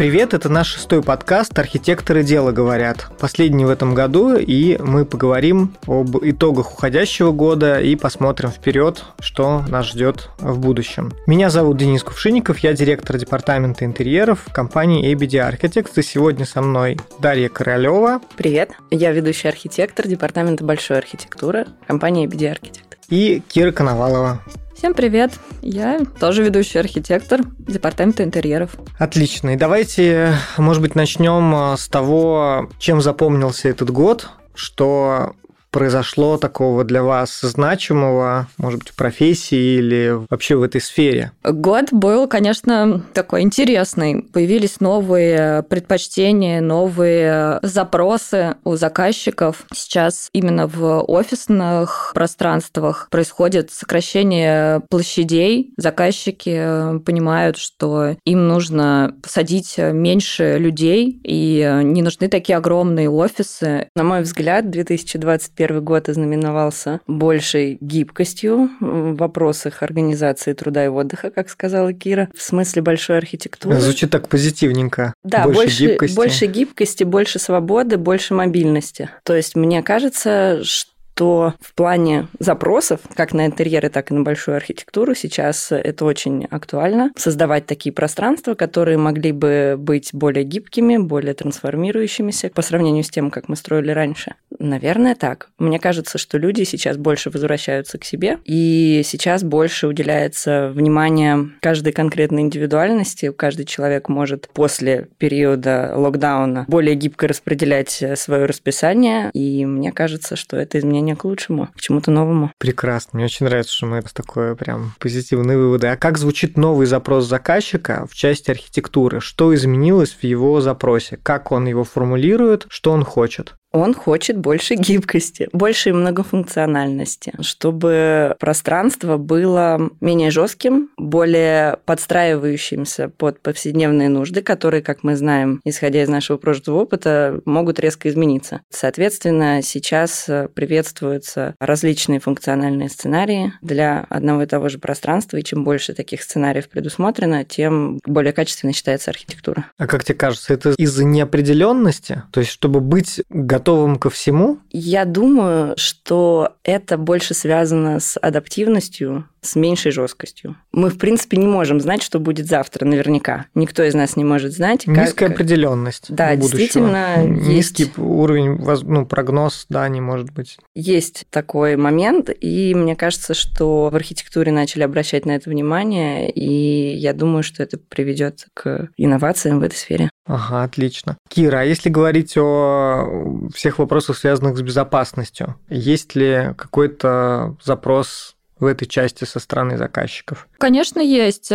Привет, 0.00 0.32
это 0.32 0.48
наш 0.48 0.68
шестой 0.68 1.02
подкаст 1.02 1.58
«Архитекторы 1.58 2.22
дело 2.22 2.52
говорят». 2.52 3.10
Последний 3.18 3.66
в 3.66 3.68
этом 3.68 3.94
году, 3.94 4.34
и 4.34 4.78
мы 4.78 5.04
поговорим 5.04 5.76
об 5.86 6.16
итогах 6.22 6.72
уходящего 6.72 7.32
года 7.32 7.78
и 7.78 7.96
посмотрим 7.96 8.48
вперед, 8.48 9.04
что 9.18 9.62
нас 9.68 9.88
ждет 9.88 10.30
в 10.38 10.58
будущем. 10.58 11.12
Меня 11.26 11.50
зовут 11.50 11.76
Денис 11.76 12.02
Кувшинников, 12.02 12.60
я 12.60 12.72
директор 12.72 13.18
департамента 13.18 13.84
интерьеров 13.84 14.46
компании 14.50 15.14
ABD 15.14 15.46
Architects, 15.46 15.92
и 15.96 16.02
сегодня 16.02 16.46
со 16.46 16.62
мной 16.62 16.98
Дарья 17.18 17.50
Королева. 17.50 18.22
Привет, 18.38 18.70
я 18.90 19.12
ведущий 19.12 19.48
архитектор 19.48 20.08
департамента 20.08 20.64
большой 20.64 20.96
архитектуры 20.96 21.66
компании 21.86 22.26
ABD 22.26 22.50
Architects. 22.50 22.96
И 23.10 23.42
Кира 23.46 23.70
Коновалова. 23.70 24.40
Всем 24.80 24.94
привет! 24.94 25.32
Я 25.60 26.00
тоже 26.18 26.42
ведущий 26.42 26.78
архитектор 26.78 27.42
департамента 27.58 28.24
интерьеров. 28.24 28.76
Отлично. 28.98 29.50
И 29.50 29.56
давайте, 29.56 30.32
может 30.56 30.80
быть, 30.80 30.94
начнем 30.94 31.54
а, 31.54 31.76
с 31.76 31.86
того, 31.86 32.70
чем 32.78 33.02
запомнился 33.02 33.68
этот 33.68 33.90
год, 33.90 34.30
что 34.54 35.34
произошло 35.70 36.36
такого 36.36 36.84
для 36.84 37.02
вас 37.02 37.40
значимого, 37.40 38.48
может 38.58 38.80
быть, 38.80 38.88
в 38.90 38.96
профессии 38.96 39.78
или 39.78 40.16
вообще 40.28 40.56
в 40.56 40.62
этой 40.62 40.80
сфере? 40.80 41.32
Год 41.44 41.92
был, 41.92 42.26
конечно, 42.28 43.02
такой 43.12 43.42
интересный. 43.42 44.22
Появились 44.22 44.80
новые 44.80 45.62
предпочтения, 45.62 46.60
новые 46.60 47.58
запросы 47.62 48.56
у 48.64 48.76
заказчиков. 48.76 49.64
Сейчас 49.74 50.28
именно 50.32 50.66
в 50.66 51.02
офисных 51.02 52.10
пространствах 52.14 53.08
происходит 53.10 53.70
сокращение 53.70 54.80
площадей. 54.88 55.72
Заказчики 55.76 56.98
понимают, 57.04 57.56
что 57.56 58.16
им 58.24 58.48
нужно 58.48 59.14
посадить 59.22 59.76
меньше 59.78 60.58
людей, 60.58 61.20
и 61.22 61.80
не 61.84 62.02
нужны 62.02 62.28
такие 62.28 62.56
огромные 62.56 63.08
офисы. 63.08 63.88
На 63.94 64.02
мой 64.02 64.22
взгляд, 64.22 64.70
2021 64.70 65.59
2021 65.60 65.84
год 65.84 66.08
ознаменовался 66.08 67.00
большей 67.06 67.78
гибкостью 67.80 68.70
в 68.80 69.16
вопросах 69.16 69.82
организации 69.82 70.52
труда 70.52 70.84
и 70.84 70.88
отдыха, 70.88 71.30
как 71.30 71.50
сказала 71.50 71.92
Кира, 71.92 72.28
в 72.36 72.42
смысле 72.42 72.82
большой 72.82 73.18
архитектуры. 73.18 73.78
Звучит 73.80 74.10
так 74.10 74.28
позитивненько. 74.28 75.14
Да, 75.22 75.44
больше, 75.44 75.60
больше 75.60 75.86
гибкости. 75.86 76.16
больше 76.16 76.46
гибкости, 76.46 77.04
больше 77.04 77.38
свободы, 77.38 77.98
больше 77.98 78.34
мобильности. 78.34 79.10
То 79.24 79.34
есть 79.34 79.56
мне 79.56 79.82
кажется, 79.82 80.62
что 80.64 80.89
что 81.20 81.52
в 81.60 81.74
плане 81.74 82.28
запросов, 82.38 83.00
как 83.14 83.34
на 83.34 83.44
интерьеры, 83.44 83.90
так 83.90 84.10
и 84.10 84.14
на 84.14 84.22
большую 84.22 84.56
архитектуру, 84.56 85.14
сейчас 85.14 85.70
это 85.70 86.06
очень 86.06 86.46
актуально. 86.50 87.12
Создавать 87.14 87.66
такие 87.66 87.92
пространства, 87.92 88.54
которые 88.54 88.96
могли 88.96 89.32
бы 89.32 89.74
быть 89.76 90.14
более 90.14 90.44
гибкими, 90.44 90.96
более 90.96 91.34
трансформирующимися 91.34 92.48
по 92.54 92.62
сравнению 92.62 93.04
с 93.04 93.10
тем, 93.10 93.30
как 93.30 93.50
мы 93.50 93.56
строили 93.56 93.90
раньше. 93.90 94.34
Наверное, 94.58 95.14
так. 95.14 95.50
Мне 95.58 95.78
кажется, 95.78 96.16
что 96.16 96.38
люди 96.38 96.62
сейчас 96.62 96.96
больше 96.96 97.28
возвращаются 97.28 97.98
к 97.98 98.04
себе, 98.04 98.38
и 98.46 99.02
сейчас 99.04 99.44
больше 99.44 99.88
уделяется 99.88 100.70
внимание 100.74 101.50
каждой 101.60 101.92
конкретной 101.92 102.42
индивидуальности. 102.42 103.30
Каждый 103.30 103.66
человек 103.66 104.08
может 104.08 104.48
после 104.54 105.08
периода 105.18 105.92
локдауна 105.96 106.64
более 106.66 106.94
гибко 106.94 107.28
распределять 107.28 108.02
свое 108.14 108.46
расписание, 108.46 109.30
и 109.34 109.66
мне 109.66 109.92
кажется, 109.92 110.34
что 110.34 110.56
это 110.56 110.78
изменение 110.78 111.09
изменения 111.10 111.16
к 111.16 111.24
лучшему, 111.24 111.68
к 111.76 111.80
чему-то 111.80 112.10
новому. 112.10 112.52
Прекрасно. 112.58 113.10
Мне 113.14 113.24
очень 113.24 113.46
нравится, 113.46 113.72
что 113.72 113.86
мы 113.86 114.02
такое 114.02 114.54
прям 114.54 114.94
позитивные 114.98 115.58
выводы. 115.58 115.88
А 115.88 115.96
как 115.96 116.18
звучит 116.18 116.56
новый 116.56 116.86
запрос 116.86 117.26
заказчика 117.26 118.06
в 118.10 118.14
части 118.14 118.50
архитектуры? 118.50 119.20
Что 119.20 119.54
изменилось 119.54 120.16
в 120.20 120.24
его 120.24 120.60
запросе? 120.60 121.18
Как 121.22 121.52
он 121.52 121.66
его 121.66 121.84
формулирует? 121.84 122.66
Что 122.68 122.92
он 122.92 123.04
хочет? 123.04 123.54
Он 123.72 123.94
хочет 123.94 124.36
больше 124.36 124.74
гибкости, 124.74 125.48
больше 125.52 125.92
многофункциональности, 125.92 127.32
чтобы 127.40 128.34
пространство 128.40 129.16
было 129.16 129.90
менее 130.00 130.30
жестким, 130.30 130.90
более 130.96 131.78
подстраивающимся 131.84 133.08
под 133.08 133.40
повседневные 133.40 134.08
нужды, 134.08 134.42
которые, 134.42 134.82
как 134.82 135.04
мы 135.04 135.16
знаем, 135.16 135.60
исходя 135.64 136.02
из 136.02 136.08
нашего 136.08 136.36
прошлого 136.36 136.80
опыта, 136.80 137.40
могут 137.44 137.78
резко 137.78 138.08
измениться. 138.08 138.60
Соответственно, 138.70 139.62
сейчас 139.62 140.28
приветствуются 140.54 141.54
различные 141.60 142.18
функциональные 142.18 142.88
сценарии 142.88 143.52
для 143.62 144.06
одного 144.08 144.42
и 144.42 144.46
того 144.46 144.68
же 144.68 144.78
пространства, 144.78 145.36
и 145.36 145.44
чем 145.44 145.62
больше 145.62 145.94
таких 145.94 146.22
сценариев 146.22 146.68
предусмотрено, 146.68 147.44
тем 147.44 148.00
более 148.04 148.32
качественной 148.32 148.72
считается 148.72 149.10
архитектура. 149.10 149.66
А 149.78 149.86
как 149.86 150.04
тебе 150.04 150.16
кажется, 150.16 150.52
это 150.54 150.70
из-за 150.76 151.04
неопределенности? 151.04 152.24
То 152.32 152.40
есть, 152.40 152.50
чтобы 152.50 152.80
быть 152.80 153.22
готовым 153.28 153.59
готовым 153.60 153.96
ко 153.96 154.08
всему? 154.08 154.58
Я 154.70 155.04
думаю, 155.04 155.74
что 155.76 156.54
это 156.64 156.96
больше 156.96 157.34
связано 157.34 158.00
с 158.00 158.18
адаптивностью, 158.18 159.28
с 159.42 159.56
меньшей 159.56 159.92
жесткостью. 159.92 160.56
Мы, 160.72 160.90
в 160.90 160.98
принципе, 160.98 161.36
не 161.36 161.46
можем 161.46 161.80
знать, 161.80 162.02
что 162.02 162.18
будет 162.18 162.46
завтра, 162.46 162.84
наверняка. 162.84 163.46
Никто 163.54 163.82
из 163.82 163.94
нас 163.94 164.16
не 164.16 164.24
может 164.24 164.52
знать. 164.52 164.84
Как... 164.84 164.96
Низкая 164.96 165.30
определенность. 165.30 166.06
Да, 166.08 166.36
действительно. 166.36 167.24
Низкий 167.24 167.84
есть... 167.84 167.98
уровень, 167.98 168.58
ну, 168.84 169.06
прогноз, 169.06 169.66
да, 169.68 169.88
не 169.88 170.00
может 170.00 170.32
быть. 170.32 170.58
Есть 170.74 171.24
такой 171.30 171.76
момент, 171.76 172.30
и 172.40 172.74
мне 172.74 172.96
кажется, 172.96 173.34
что 173.34 173.90
в 173.90 173.96
архитектуре 173.96 174.52
начали 174.52 174.82
обращать 174.82 175.26
на 175.26 175.32
это 175.32 175.50
внимание, 175.50 176.30
и 176.30 176.94
я 176.96 177.12
думаю, 177.12 177.42
что 177.42 177.62
это 177.62 177.78
приведет 177.78 178.46
к 178.54 178.88
инновациям 178.96 179.60
в 179.60 179.62
этой 179.62 179.76
сфере. 179.76 180.10
Ага, 180.26 180.62
отлично. 180.62 181.16
Кира, 181.28 181.60
а 181.60 181.64
если 181.64 181.88
говорить 181.88 182.36
о 182.36 183.48
всех 183.52 183.78
вопросах, 183.78 184.16
связанных 184.16 184.56
с 184.56 184.62
безопасностью, 184.62 185.56
есть 185.68 186.14
ли 186.14 186.54
какой-то 186.56 187.56
запрос 187.62 188.36
в 188.60 188.66
этой 188.66 188.86
части 188.86 189.24
со 189.24 189.40
стороны 189.40 189.76
заказчиков? 189.76 190.48
Конечно, 190.58 191.00
есть. 191.00 191.50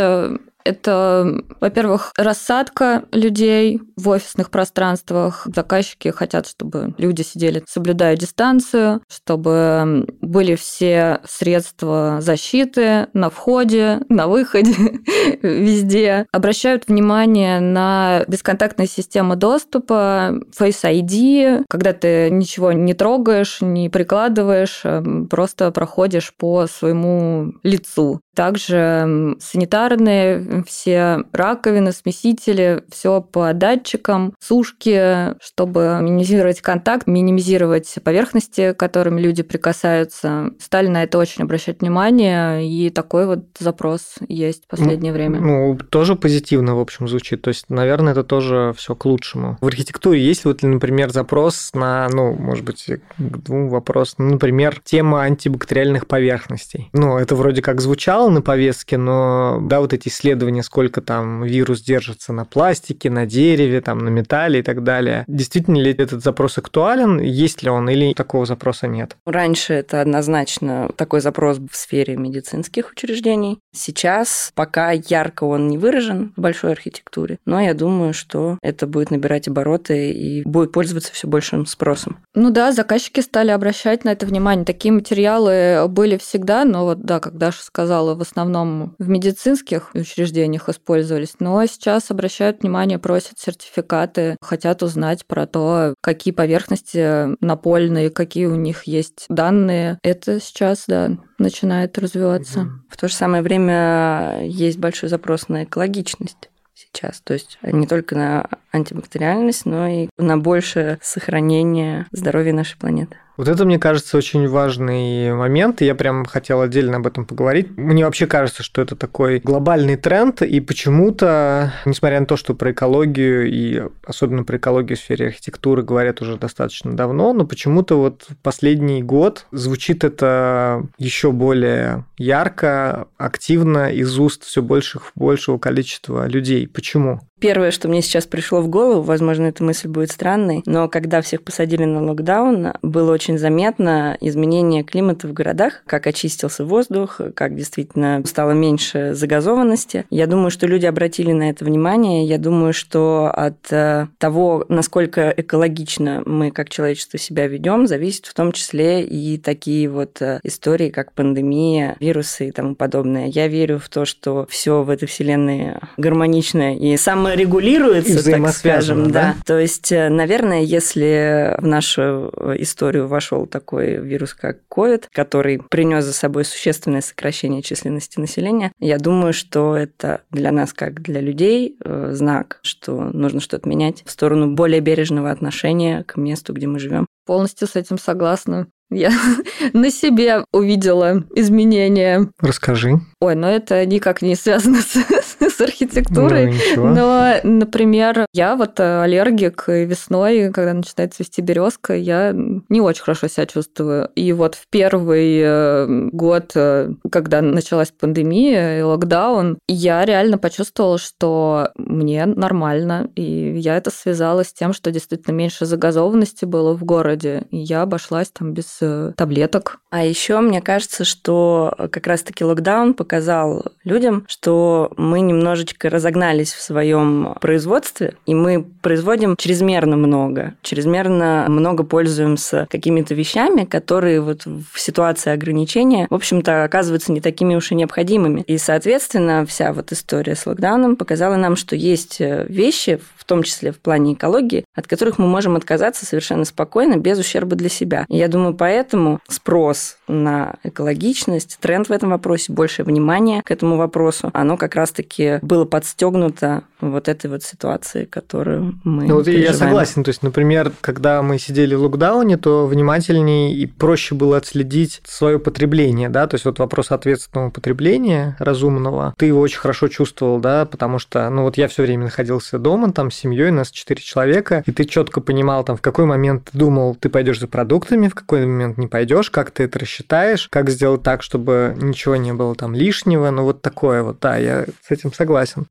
Это, 0.65 1.43
во-первых, 1.61 2.11
рассадка 2.17 3.05
людей 3.11 3.79
в 3.95 4.09
офисных 4.09 4.49
пространствах. 4.49 5.47
Заказчики 5.55 6.09
хотят, 6.09 6.47
чтобы 6.47 6.95
люди 6.97 7.21
сидели, 7.21 7.63
соблюдая 7.67 8.17
дистанцию, 8.17 9.01
чтобы 9.07 10.07
были 10.21 10.55
все 10.55 11.21
средства 11.25 12.17
защиты 12.19 13.07
на 13.13 13.29
входе, 13.29 14.01
на 14.09 14.27
выходе, 14.27 14.73
везде. 15.43 16.25
Обращают 16.31 16.87
внимание 16.87 17.59
на 17.59 18.23
бесконтактные 18.27 18.87
системы 18.87 19.35
доступа, 19.35 20.33
Face 20.59 20.83
ID, 20.83 21.65
когда 21.69 21.93
ты 21.93 22.31
ничего 22.31 22.71
не 22.71 22.95
трогаешь, 22.95 23.61
не 23.61 23.89
прикладываешь, 23.89 24.81
а 24.83 25.03
просто 25.29 25.69
проходишь 25.69 26.33
по 26.35 26.65
своему 26.65 27.53
лицу. 27.61 28.19
Также 28.35 29.35
санитарные 29.39 30.63
все 30.67 31.23
раковины, 31.31 31.91
смесители, 31.91 32.83
все 32.91 33.21
по 33.21 33.53
датчикам, 33.53 34.33
сушки, 34.39 35.35
чтобы 35.41 35.99
минимизировать 36.01 36.61
контакт, 36.61 37.07
минимизировать 37.07 37.95
поверхности, 38.03 38.73
которыми 38.73 39.21
люди 39.21 39.43
прикасаются. 39.43 40.51
Стали 40.59 40.87
на 40.87 41.03
это 41.03 41.17
очень 41.17 41.43
обращать 41.43 41.81
внимание, 41.81 42.67
и 42.67 42.89
такой 42.89 43.25
вот 43.25 43.45
запрос 43.59 44.15
есть 44.27 44.65
в 44.65 44.67
последнее 44.67 45.11
ну, 45.11 45.17
время. 45.17 45.39
Ну, 45.39 45.77
тоже 45.89 46.15
позитивно, 46.15 46.75
в 46.75 46.79
общем, 46.79 47.07
звучит. 47.07 47.41
То 47.41 47.49
есть, 47.49 47.69
наверное, 47.69 48.11
это 48.11 48.23
тоже 48.23 48.73
все 48.77 48.95
к 48.95 49.05
лучшему. 49.05 49.57
В 49.61 49.67
архитектуре 49.67 50.21
есть 50.21 50.45
вот, 50.45 50.61
например, 50.61 51.11
запрос 51.11 51.71
на, 51.73 52.09
ну, 52.09 52.33
может 52.33 52.65
быть, 52.65 52.85
к 52.85 53.37
двум 53.37 53.69
вопросам. 53.69 54.29
Например, 54.29 54.81
тема 54.83 55.23
антибактериальных 55.23 56.07
поверхностей. 56.07 56.89
Ну, 56.93 57.17
это 57.17 57.35
вроде 57.35 57.61
как 57.61 57.81
звучало, 57.81 58.24
мало 58.25 58.33
на 58.33 58.41
повестке, 58.41 58.97
но 58.97 59.59
да, 59.61 59.79
вот 59.79 59.93
эти 59.93 60.07
исследования, 60.07 60.63
сколько 60.63 61.01
там 61.01 61.43
вирус 61.43 61.81
держится 61.81 62.33
на 62.33 62.43
пластике, 62.43 63.11
на 63.11 63.27
дереве, 63.27 63.81
там, 63.81 63.99
на 63.99 64.09
металле 64.09 64.59
и 64.59 64.63
так 64.63 64.83
далее. 64.83 65.25
Действительно 65.27 65.77
ли 65.77 65.91
этот 65.91 66.23
запрос 66.23 66.57
актуален? 66.57 67.19
Есть 67.19 67.61
ли 67.61 67.69
он 67.69 67.87
или 67.87 68.13
такого 68.13 68.47
запроса 68.47 68.87
нет? 68.87 69.15
Раньше 69.27 69.73
это 69.73 70.01
однозначно 70.01 70.89
такой 70.95 71.21
запрос 71.21 71.57
в 71.57 71.75
сфере 71.75 72.17
медицинских 72.17 72.91
учреждений. 72.91 73.59
Сейчас 73.73 74.51
пока 74.55 74.91
ярко 74.91 75.43
он 75.43 75.67
не 75.67 75.77
выражен 75.77 76.33
в 76.35 76.41
большой 76.41 76.71
архитектуре, 76.71 77.37
но 77.45 77.61
я 77.61 77.75
думаю, 77.75 78.13
что 78.13 78.57
это 78.63 78.87
будет 78.87 79.11
набирать 79.11 79.47
обороты 79.47 80.11
и 80.11 80.43
будет 80.43 80.71
пользоваться 80.71 81.13
все 81.13 81.27
большим 81.27 81.67
спросом. 81.67 82.17
Ну 82.33 82.49
да, 82.49 82.71
заказчики 82.71 83.19
стали 83.19 83.51
обращать 83.51 84.03
на 84.03 84.09
это 84.09 84.25
внимание. 84.25 84.65
Такие 84.65 84.91
материалы 84.91 85.87
были 85.89 86.17
всегда, 86.17 86.65
но 86.65 86.85
вот 86.85 87.01
да, 87.01 87.19
как 87.19 87.37
Даша 87.37 87.63
сказала, 87.63 88.14
в 88.15 88.21
основном 88.21 88.95
в 88.99 89.07
медицинских 89.07 89.91
учреждениях 89.93 90.69
использовались, 90.69 91.35
но 91.39 91.65
сейчас 91.65 92.11
обращают 92.11 92.61
внимание, 92.61 92.99
просят 92.99 93.39
сертификаты, 93.39 94.37
хотят 94.41 94.83
узнать 94.83 95.25
про 95.25 95.45
то, 95.47 95.95
какие 96.01 96.33
поверхности 96.33 97.35
напольные, 97.43 98.09
какие 98.09 98.45
у 98.45 98.55
них 98.55 98.83
есть 98.83 99.25
данные. 99.29 99.99
Это 100.03 100.39
сейчас, 100.39 100.85
да, 100.87 101.11
начинает 101.37 101.97
развиваться. 101.97 102.69
В 102.89 102.97
то 102.97 103.07
же 103.07 103.13
самое 103.13 103.43
время 103.43 104.41
есть 104.43 104.77
большой 104.77 105.09
запрос 105.09 105.49
на 105.49 105.63
экологичность 105.63 106.49
сейчас. 106.73 107.21
То 107.21 107.33
есть 107.33 107.57
не 107.61 107.87
только 107.87 108.15
на 108.15 108.49
антибактериальность, 108.71 109.65
но 109.65 109.87
и 109.87 110.09
на 110.17 110.37
большее 110.37 110.99
сохранение 111.01 112.07
здоровья 112.11 112.53
нашей 112.53 112.77
планеты. 112.77 113.17
Вот 113.37 113.47
это, 113.47 113.65
мне 113.65 113.79
кажется, 113.79 114.17
очень 114.17 114.47
важный 114.47 115.33
момент, 115.33 115.81
и 115.81 115.85
я 115.85 115.95
прям 115.95 116.25
хотел 116.25 116.61
отдельно 116.61 116.97
об 116.97 117.07
этом 117.07 117.25
поговорить. 117.25 117.75
Мне 117.77 118.05
вообще 118.05 118.27
кажется, 118.27 118.63
что 118.63 118.81
это 118.81 118.95
такой 118.95 119.39
глобальный 119.39 119.97
тренд, 119.97 120.41
и 120.41 120.59
почему-то, 120.61 121.73
несмотря 121.85 122.19
на 122.19 122.25
то, 122.25 122.37
что 122.37 122.53
про 122.53 122.71
экологию, 122.71 123.49
и 123.51 123.83
особенно 124.05 124.43
про 124.43 124.57
экологию 124.57 124.97
в 124.97 125.01
сфере 125.01 125.27
архитектуры 125.27 125.83
говорят 125.83 126.21
уже 126.21 126.37
достаточно 126.37 126.95
давно, 126.95 127.33
но 127.33 127.45
почему-то 127.45 127.99
вот 127.99 128.27
последний 128.41 129.03
год 129.03 129.47
звучит 129.51 130.03
это 130.03 130.85
еще 130.97 131.31
более 131.31 132.05
ярко, 132.17 133.07
активно 133.17 133.91
из 133.91 134.17
уст 134.17 134.43
все 134.43 134.61
больших, 134.61 135.11
большего 135.15 135.57
количества 135.57 136.27
людей. 136.27 136.67
Почему? 136.67 137.21
Первое, 137.39 137.71
что 137.71 137.89
мне 137.89 138.01
сейчас 138.01 138.25
пришло 138.25 138.61
в 138.61 138.69
голову, 138.69 139.01
возможно, 139.01 139.47
эта 139.47 139.61
мысль 139.61 139.89
будет 139.89 140.09
странной, 140.09 140.63
но 140.65 140.87
когда 140.87 141.21
всех 141.21 141.43
посадили 141.43 141.83
на 141.83 142.01
локдаун, 142.01 142.73
было 142.81 143.11
очень 143.11 143.37
заметно 143.37 144.17
изменение 144.21 144.83
климата 144.83 145.27
в 145.27 145.33
городах, 145.33 145.83
как 145.85 146.07
очистился 146.07 146.63
воздух, 146.63 147.19
как 147.35 147.55
действительно 147.55 148.23
стало 148.25 148.51
меньше 148.51 149.13
загазованности. 149.13 150.05
Я 150.09 150.27
думаю, 150.27 150.49
что 150.49 150.65
люди 150.65 150.85
обратили 150.85 151.33
на 151.33 151.49
это 151.49 151.65
внимание. 151.65 152.25
Я 152.25 152.37
думаю, 152.37 152.71
что 152.71 153.29
от 153.33 153.71
э, 153.71 154.07
того, 154.17 154.65
насколько 154.69 155.33
экологично 155.35 156.23
мы 156.25 156.51
как 156.51 156.69
человечество 156.69 157.19
себя 157.19 157.47
ведем, 157.47 157.85
зависит 157.85 158.27
в 158.27 158.33
том 158.33 158.53
числе 158.53 159.03
и 159.03 159.37
такие 159.37 159.89
вот 159.89 160.21
э, 160.21 160.39
истории, 160.43 160.89
как 160.89 161.11
пандемия, 161.11 161.97
вирусы 161.99 162.47
и 162.47 162.51
тому 162.51 162.75
подобное. 162.75 163.27
Я 163.27 163.49
верю 163.49 163.77
в 163.77 163.89
то, 163.89 164.05
что 164.05 164.47
все 164.49 164.83
в 164.83 164.89
этой 164.89 165.07
вселенной 165.07 165.75
гармоничное 165.97 166.75
и 166.75 166.95
самое 166.95 167.24
саморегулируется, 167.25 168.23
так 168.23 168.49
скажем, 168.49 169.11
да? 169.11 169.35
да. 169.35 169.35
То 169.45 169.59
есть, 169.59 169.91
э, 169.91 170.09
наверное, 170.09 170.61
если 170.61 171.55
в 171.57 171.65
нашу 171.65 172.31
историю 172.57 173.07
вошел 173.07 173.45
такой 173.45 173.97
вирус, 173.97 174.33
как 174.33 174.59
COVID, 174.69 175.05
который 175.11 175.61
принес 175.69 176.05
за 176.05 176.13
собой 176.13 176.45
существенное 176.45 177.01
сокращение 177.01 177.61
численности 177.61 178.19
населения, 178.19 178.71
я 178.79 178.97
думаю, 178.97 179.33
что 179.33 179.75
это 179.75 180.21
для 180.31 180.51
нас, 180.51 180.73
как 180.73 181.01
для 181.01 181.21
людей, 181.21 181.77
э, 181.83 182.11
знак, 182.13 182.59
что 182.61 183.01
нужно 183.01 183.39
что-то 183.39 183.67
менять 183.67 184.03
в 184.05 184.11
сторону 184.11 184.53
более 184.53 184.81
бережного 184.81 185.31
отношения 185.31 186.03
к 186.03 186.17
месту, 186.17 186.53
где 186.53 186.67
мы 186.67 186.79
живем. 186.79 187.05
Полностью 187.25 187.67
с 187.67 187.75
этим 187.75 187.97
согласна. 187.97 188.67
Я 188.91 189.11
на 189.73 189.89
себе 189.89 190.45
увидела 190.51 191.23
изменения. 191.35 192.29
Расскажи. 192.39 192.99
Ой, 193.19 193.35
но 193.35 193.49
это 193.49 193.85
никак 193.85 194.21
не 194.21 194.35
связано 194.35 194.77
с, 194.81 194.95
с 195.39 195.61
архитектурой. 195.61 196.53
Ну, 196.75 196.93
но, 196.93 197.35
например, 197.43 198.25
я 198.33 198.55
вот 198.55 198.79
аллергик, 198.79 199.65
и 199.67 199.85
весной, 199.85 200.51
когда 200.51 200.73
начинает 200.73 201.13
цвести 201.13 201.41
березка, 201.41 201.95
я 201.95 202.33
не 202.33 202.81
очень 202.81 203.03
хорошо 203.03 203.27
себя 203.27 203.45
чувствую. 203.45 204.09
И 204.15 204.31
вот 204.33 204.55
в 204.55 204.67
первый 204.69 205.39
э, 205.41 205.87
год, 206.11 206.51
э, 206.55 206.91
когда 207.11 207.41
началась 207.41 207.91
пандемия 207.91 208.79
и 208.79 208.81
локдаун, 208.81 209.57
я 209.67 210.05
реально 210.05 210.37
почувствовала, 210.37 210.97
что 210.97 211.71
мне 211.75 212.25
нормально. 212.25 213.09
И 213.15 213.57
я 213.57 213.77
это 213.77 213.91
связала 213.91 214.43
с 214.43 214.53
тем, 214.53 214.73
что 214.73 214.91
действительно 214.91 215.33
меньше 215.33 215.65
загазованности 215.65 216.45
было 216.45 216.73
в 216.73 216.83
городе. 216.83 217.47
И 217.49 217.57
я 217.57 217.81
обошлась 217.81 218.29
там 218.31 218.53
без 218.53 218.77
э, 218.81 218.84
таблеток. 219.15 219.79
А 219.89 220.03
еще 220.03 220.39
мне 220.41 220.61
кажется, 220.61 221.05
что 221.05 221.73
как 221.91 222.07
раз-таки 222.07 222.43
локдаун 222.43 222.93
показал 222.93 223.65
людям, 223.83 224.25
что 224.27 224.91
мы 224.97 225.21
немножечко 225.21 225.89
разогнались 225.89 226.53
в 226.53 226.61
своем 226.61 227.35
производстве, 227.39 228.15
и 228.25 228.33
мы 228.33 228.65
производим 228.81 229.35
чрезмерно 229.37 229.95
много, 229.95 230.55
чрезмерно 230.61 231.45
много 231.47 231.83
пользуемся 231.83 232.67
какими-то 232.69 233.13
вещами, 233.13 233.65
которые 233.65 234.21
вот 234.21 234.45
в 234.45 234.79
ситуации 234.79 235.31
ограничения, 235.31 236.07
в 236.09 236.15
общем-то, 236.15 236.63
оказываются 236.63 237.11
не 237.11 237.21
такими 237.21 237.55
уж 237.55 237.71
и 237.71 237.75
необходимыми. 237.75 238.41
И, 238.41 238.57
соответственно, 238.57 239.45
вся 239.45 239.73
вот 239.73 239.91
история 239.91 240.35
с 240.35 240.45
локдауном 240.45 240.95
показала 240.95 241.35
нам, 241.35 241.55
что 241.55 241.75
есть 241.75 242.19
э, 242.19 242.45
вещи, 242.49 242.99
в 243.25 243.27
том 243.27 243.41
числе 243.41 243.71
в 243.71 243.79
плане 243.79 244.13
экологии, 244.13 244.65
от 244.75 244.85
которых 244.85 245.17
мы 245.17 245.25
можем 245.25 245.55
отказаться 245.55 246.05
совершенно 246.05 246.45
спокойно, 246.45 246.97
без 246.97 247.17
ущерба 247.17 247.55
для 247.55 247.69
себя. 247.69 248.05
И 248.07 248.17
я 248.17 248.27
думаю, 248.27 248.53
поэтому 248.53 249.19
спрос 249.27 249.97
на 250.07 250.57
экологичность, 250.63 251.57
тренд 251.59 251.89
в 251.89 251.91
этом 251.91 252.11
вопросе, 252.11 252.53
больше 252.53 252.83
внимания 252.83 253.41
к 253.41 253.49
этому 253.49 253.77
вопросу, 253.77 254.29
оно 254.33 254.57
как 254.57 254.75
раз-таки 254.75 255.39
было 255.41 255.65
подстегнуто 255.65 256.63
вот 256.91 257.07
этой 257.07 257.29
вот 257.29 257.43
ситуации, 257.43 258.05
которую 258.05 258.79
мы 258.83 259.05
Ну 259.07 259.15
вот 259.15 259.25
переживаем. 259.25 259.51
я 259.51 259.57
согласен. 259.57 260.03
То 260.03 260.09
есть, 260.09 260.23
например, 260.23 260.71
когда 260.81 261.21
мы 261.21 261.39
сидели 261.39 261.75
в 261.75 261.81
локдауне, 261.81 262.37
то 262.37 262.65
внимательнее 262.67 263.53
и 263.53 263.65
проще 263.65 264.15
было 264.15 264.37
отследить 264.37 265.01
свое 265.05 265.39
потребление, 265.39 266.09
да, 266.09 266.27
то 266.27 266.35
есть 266.35 266.45
вот 266.45 266.59
вопрос 266.59 266.91
ответственного 266.91 267.49
потребления 267.49 268.35
разумного, 268.39 269.13
ты 269.17 269.27
его 269.27 269.39
очень 269.41 269.59
хорошо 269.59 269.87
чувствовал, 269.87 270.39
да, 270.39 270.65
потому 270.65 270.99
что, 270.99 271.29
ну 271.29 271.43
вот 271.43 271.57
я 271.57 271.67
все 271.67 271.83
время 271.83 272.05
находился 272.05 272.59
дома, 272.59 272.91
там 272.91 273.11
с 273.11 273.15
семьей, 273.15 273.51
нас 273.51 273.71
четыре 273.71 274.01
человека, 274.01 274.63
и 274.65 274.71
ты 274.71 274.85
четко 274.85 275.21
понимал, 275.21 275.63
там, 275.63 275.77
в 275.77 275.81
какой 275.81 276.05
момент 276.05 276.49
ты 276.51 276.57
думал, 276.57 276.95
ты 276.95 277.09
пойдешь 277.09 277.39
за 277.39 277.47
продуктами, 277.47 278.07
в 278.07 278.15
какой 278.15 278.45
момент 278.45 278.77
не 278.77 278.87
пойдешь, 278.87 279.29
как 279.29 279.51
ты 279.51 279.63
это 279.63 279.79
рассчитаешь, 279.79 280.47
как 280.49 280.69
сделать 280.69 281.03
так, 281.03 281.23
чтобы 281.23 281.75
ничего 281.79 282.15
не 282.15 282.33
было 282.33 282.55
там 282.55 282.73
лишнего, 282.73 283.29
ну 283.31 283.43
вот 283.43 283.61
такое 283.61 284.03
вот, 284.03 284.19
да, 284.21 284.37
я 284.37 284.65
с 284.87 284.91
этим 284.91 285.13
согласен. 285.13 285.67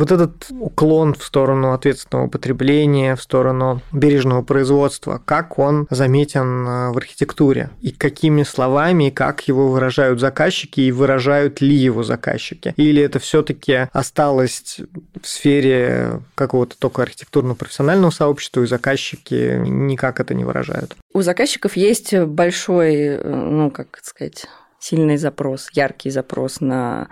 Вот 0.00 0.10
этот 0.10 0.46
уклон 0.50 1.12
в 1.12 1.22
сторону 1.22 1.72
ответственного 1.72 2.26
потребления, 2.26 3.16
в 3.16 3.22
сторону 3.22 3.82
бережного 3.92 4.40
производства, 4.40 5.20
как 5.22 5.58
он 5.58 5.86
заметен 5.90 6.66
э, 6.66 6.90
в 6.92 6.96
архитектуре? 6.96 7.68
И 7.82 7.90
какими 7.90 8.42
словами, 8.42 9.08
и 9.08 9.10
как 9.10 9.46
его 9.46 9.68
выражают 9.68 10.18
заказчики, 10.18 10.80
и 10.80 10.90
выражают 10.90 11.60
ли 11.60 11.74
его 11.74 12.02
заказчики? 12.02 12.72
Или 12.76 13.02
это 13.02 13.18
все 13.18 13.42
таки 13.42 13.88
осталось 13.92 14.80
в 15.20 15.28
сфере 15.28 16.22
какого-то 16.34 16.78
только 16.78 17.02
архитектурно-профессионального 17.02 18.10
сообщества, 18.10 18.62
и 18.62 18.66
заказчики 18.66 19.60
никак 19.66 20.18
это 20.18 20.32
не 20.32 20.44
выражают? 20.44 20.96
У 21.12 21.20
заказчиков 21.20 21.76
есть 21.76 22.16
большой, 22.16 22.94
э, 22.94 23.22
ну, 23.22 23.70
как 23.70 24.00
сказать, 24.02 24.46
сильный 24.78 25.18
запрос, 25.18 25.68
яркий 25.74 26.08
запрос 26.08 26.62
на 26.62 27.08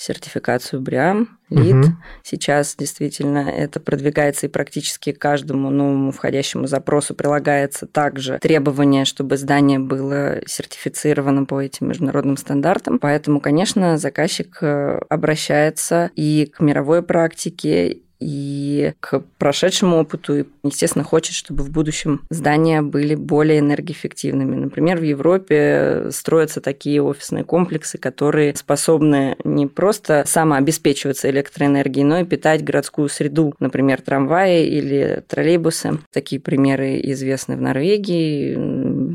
сертификацию 0.00 0.80
БРИАМ, 0.80 1.28
ЛИД. 1.50 1.74
Угу. 1.74 1.86
Сейчас 2.22 2.74
действительно 2.74 3.50
это 3.50 3.80
продвигается 3.80 4.46
и 4.46 4.48
практически 4.48 5.12
каждому 5.12 5.68
новому 5.68 6.10
входящему 6.10 6.66
запросу 6.66 7.14
прилагается 7.14 7.86
также 7.86 8.38
требование, 8.38 9.04
чтобы 9.04 9.36
здание 9.36 9.78
было 9.78 10.40
сертифицировано 10.46 11.44
по 11.44 11.60
этим 11.60 11.88
международным 11.88 12.38
стандартам. 12.38 12.98
Поэтому, 12.98 13.40
конечно, 13.40 13.98
заказчик 13.98 14.56
э, 14.62 15.00
обращается 15.10 16.10
и 16.14 16.46
к 16.46 16.60
мировой 16.60 17.02
практике, 17.02 17.98
и 18.20 18.92
к 19.00 19.22
прошедшему 19.38 19.98
опыту, 19.98 20.38
и, 20.38 20.44
естественно, 20.62 21.04
хочет, 21.04 21.34
чтобы 21.34 21.64
в 21.64 21.70
будущем 21.70 22.22
здания 22.30 22.82
были 22.82 23.14
более 23.14 23.60
энергоэффективными. 23.60 24.56
Например, 24.56 24.98
в 24.98 25.02
Европе 25.02 26.08
строятся 26.10 26.60
такие 26.60 27.02
офисные 27.02 27.44
комплексы, 27.44 27.98
которые 27.98 28.54
способны 28.54 29.36
не 29.44 29.66
просто 29.66 30.24
самообеспечиваться 30.26 31.30
электроэнергией, 31.30 32.04
но 32.04 32.20
и 32.20 32.24
питать 32.24 32.62
городскую 32.62 33.08
среду, 33.08 33.54
например, 33.58 34.02
трамваи 34.02 34.66
или 34.66 35.24
троллейбусы. 35.26 35.98
Такие 36.12 36.40
примеры 36.40 37.00
известны 37.02 37.56
в 37.56 37.60
Норвегии, 37.60 38.54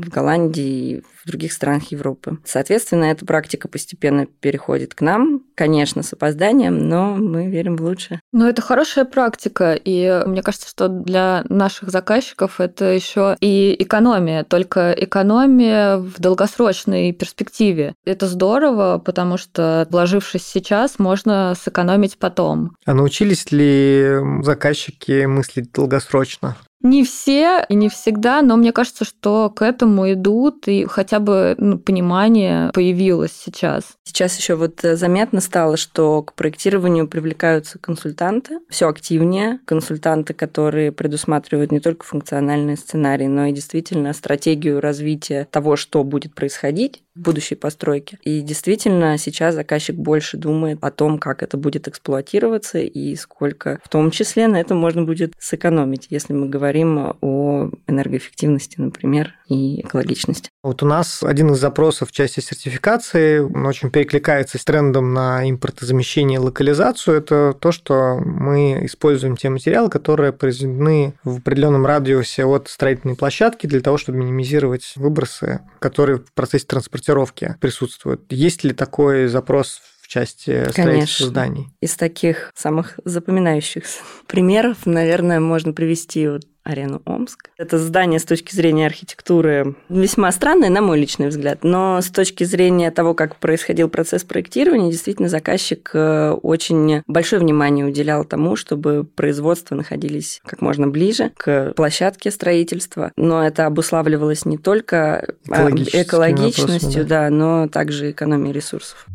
в 0.06 0.08
Голландии, 0.08 1.02
в 1.22 1.26
других 1.26 1.52
странах 1.52 1.90
Европы. 1.90 2.38
Соответственно, 2.44 3.04
эта 3.06 3.26
практика 3.26 3.68
постепенно 3.68 4.26
переходит 4.26 4.94
к 4.94 5.00
нам, 5.00 5.42
конечно, 5.54 6.02
с 6.02 6.12
опозданием, 6.12 6.88
но 6.88 7.16
мы 7.16 7.50
верим 7.50 7.76
в 7.76 7.82
лучшее. 7.82 8.20
Но 8.32 8.48
это 8.48 8.62
хорошая 8.62 9.04
практика, 9.04 9.74
и 9.74 10.22
мне 10.26 10.42
кажется, 10.42 10.68
что 10.68 10.88
для 10.88 11.44
наших 11.48 11.90
заказчиков 11.90 12.60
это 12.60 12.86
еще 12.86 13.36
и 13.40 13.76
экономия, 13.78 14.44
только 14.44 14.92
экономия 14.92 15.96
в 15.96 16.20
долгосрочной 16.20 17.12
перспективе. 17.12 17.94
Это 18.04 18.26
здорово, 18.26 19.02
потому 19.04 19.36
что, 19.36 19.86
вложившись 19.90 20.46
сейчас, 20.46 20.98
можно 20.98 21.54
сэкономить 21.60 22.18
потом. 22.18 22.76
А 22.84 22.94
научились 22.94 23.50
ли 23.50 24.16
заказчики 24.42 25.24
мыслить 25.24 25.72
долгосрочно? 25.72 26.56
Не 26.86 27.02
все 27.02 27.66
и 27.68 27.74
не 27.74 27.88
всегда, 27.88 28.42
но 28.42 28.56
мне 28.56 28.70
кажется, 28.70 29.04
что 29.04 29.50
к 29.50 29.62
этому 29.62 30.12
идут, 30.12 30.68
и 30.68 30.84
хотя 30.84 31.18
бы 31.18 31.56
ну, 31.58 31.78
понимание 31.80 32.70
появилось 32.72 33.32
сейчас. 33.32 33.96
Сейчас 34.04 34.38
еще 34.38 34.54
вот 34.54 34.84
э, 34.84 34.94
заметно 34.94 35.40
стало, 35.40 35.76
что 35.76 36.22
к 36.22 36.34
проектированию 36.34 37.08
привлекаются 37.08 37.80
консультанты, 37.80 38.60
все 38.68 38.88
активнее, 38.88 39.58
консультанты, 39.64 40.32
которые 40.32 40.92
предусматривают 40.92 41.72
не 41.72 41.80
только 41.80 42.06
функциональные 42.06 42.76
сценарии, 42.76 43.26
но 43.26 43.46
и 43.46 43.52
действительно 43.52 44.12
стратегию 44.12 44.80
развития 44.80 45.48
того, 45.50 45.74
что 45.74 46.04
будет 46.04 46.36
происходить 46.36 47.02
в 47.16 47.22
будущей 47.22 47.56
постройке. 47.56 48.18
И 48.22 48.42
действительно 48.42 49.18
сейчас 49.18 49.56
заказчик 49.56 49.96
больше 49.96 50.36
думает 50.36 50.78
о 50.82 50.92
том, 50.92 51.18
как 51.18 51.42
это 51.42 51.56
будет 51.56 51.88
эксплуатироваться 51.88 52.78
и 52.78 53.16
сколько 53.16 53.80
в 53.82 53.88
том 53.88 54.12
числе 54.12 54.46
на 54.46 54.60
этом 54.60 54.78
можно 54.78 55.02
будет 55.02 55.32
сэкономить, 55.40 56.06
если 56.10 56.32
мы 56.32 56.48
говорим 56.48 56.75
о 56.84 57.70
энергоэффективности, 57.86 58.80
например, 58.80 59.34
и 59.48 59.80
экологичности. 59.80 60.50
Вот 60.62 60.82
у 60.82 60.86
нас 60.86 61.22
один 61.22 61.52
из 61.52 61.58
запросов 61.58 62.10
в 62.10 62.12
части 62.12 62.40
сертификации 62.40 63.38
он 63.38 63.64
очень 63.66 63.90
перекликается 63.90 64.58
с 64.58 64.64
трендом 64.64 65.14
на 65.14 65.48
импортозамещение 65.48 66.36
и 66.36 66.42
локализацию. 66.42 67.18
Это 67.18 67.52
то, 67.52 67.72
что 67.72 68.16
мы 68.18 68.84
используем 68.86 69.36
те 69.36 69.48
материалы, 69.48 69.88
которые 69.88 70.32
произведены 70.32 71.14
в 71.22 71.38
определенном 71.38 71.86
радиусе 71.86 72.44
от 72.44 72.68
строительной 72.68 73.16
площадки 73.16 73.66
для 73.66 73.80
того, 73.80 73.96
чтобы 73.96 74.18
минимизировать 74.18 74.92
выбросы, 74.96 75.60
которые 75.78 76.18
в 76.18 76.32
процессе 76.32 76.66
транспортировки 76.66 77.56
присутствуют. 77.60 78.22
Есть 78.30 78.64
ли 78.64 78.72
такой 78.72 79.28
запрос 79.28 79.80
в 80.00 80.08
части 80.08 80.68
строительства 80.70 81.26
зданий? 81.26 81.68
Из 81.80 81.94
таких 81.96 82.50
самых 82.54 82.98
запоминающихся 83.04 84.00
примеров, 84.26 84.86
наверное, 84.86 85.40
можно 85.40 85.72
привести 85.72 86.28
вот 86.28 86.42
арену 86.66 87.00
Омск. 87.04 87.50
Это 87.56 87.78
здание 87.78 88.18
с 88.18 88.24
точки 88.24 88.54
зрения 88.54 88.86
архитектуры 88.86 89.76
весьма 89.88 90.30
странное, 90.32 90.68
на 90.68 90.82
мой 90.82 90.98
личный 90.98 91.28
взгляд, 91.28 91.62
но 91.62 92.00
с 92.00 92.10
точки 92.10 92.44
зрения 92.44 92.90
того, 92.90 93.14
как 93.14 93.36
происходил 93.36 93.88
процесс 93.88 94.24
проектирования, 94.24 94.90
действительно 94.90 95.28
заказчик 95.28 95.90
э, 95.94 96.30
очень 96.42 97.02
большое 97.06 97.40
внимание 97.40 97.86
уделял 97.86 98.24
тому, 98.24 98.56
чтобы 98.56 99.04
производства 99.04 99.74
находились 99.74 100.40
как 100.44 100.60
можно 100.60 100.88
ближе 100.88 101.32
к 101.36 101.72
площадке 101.76 102.30
строительства, 102.30 103.12
но 103.16 103.46
это 103.46 103.66
обуславливалось 103.66 104.44
не 104.44 104.58
только 104.58 105.34
экологичностью, 105.48 107.04
да. 107.04 107.24
да, 107.24 107.30
но 107.30 107.68
также 107.68 108.10
экономией 108.10 108.52
ресурсов. 108.52 109.06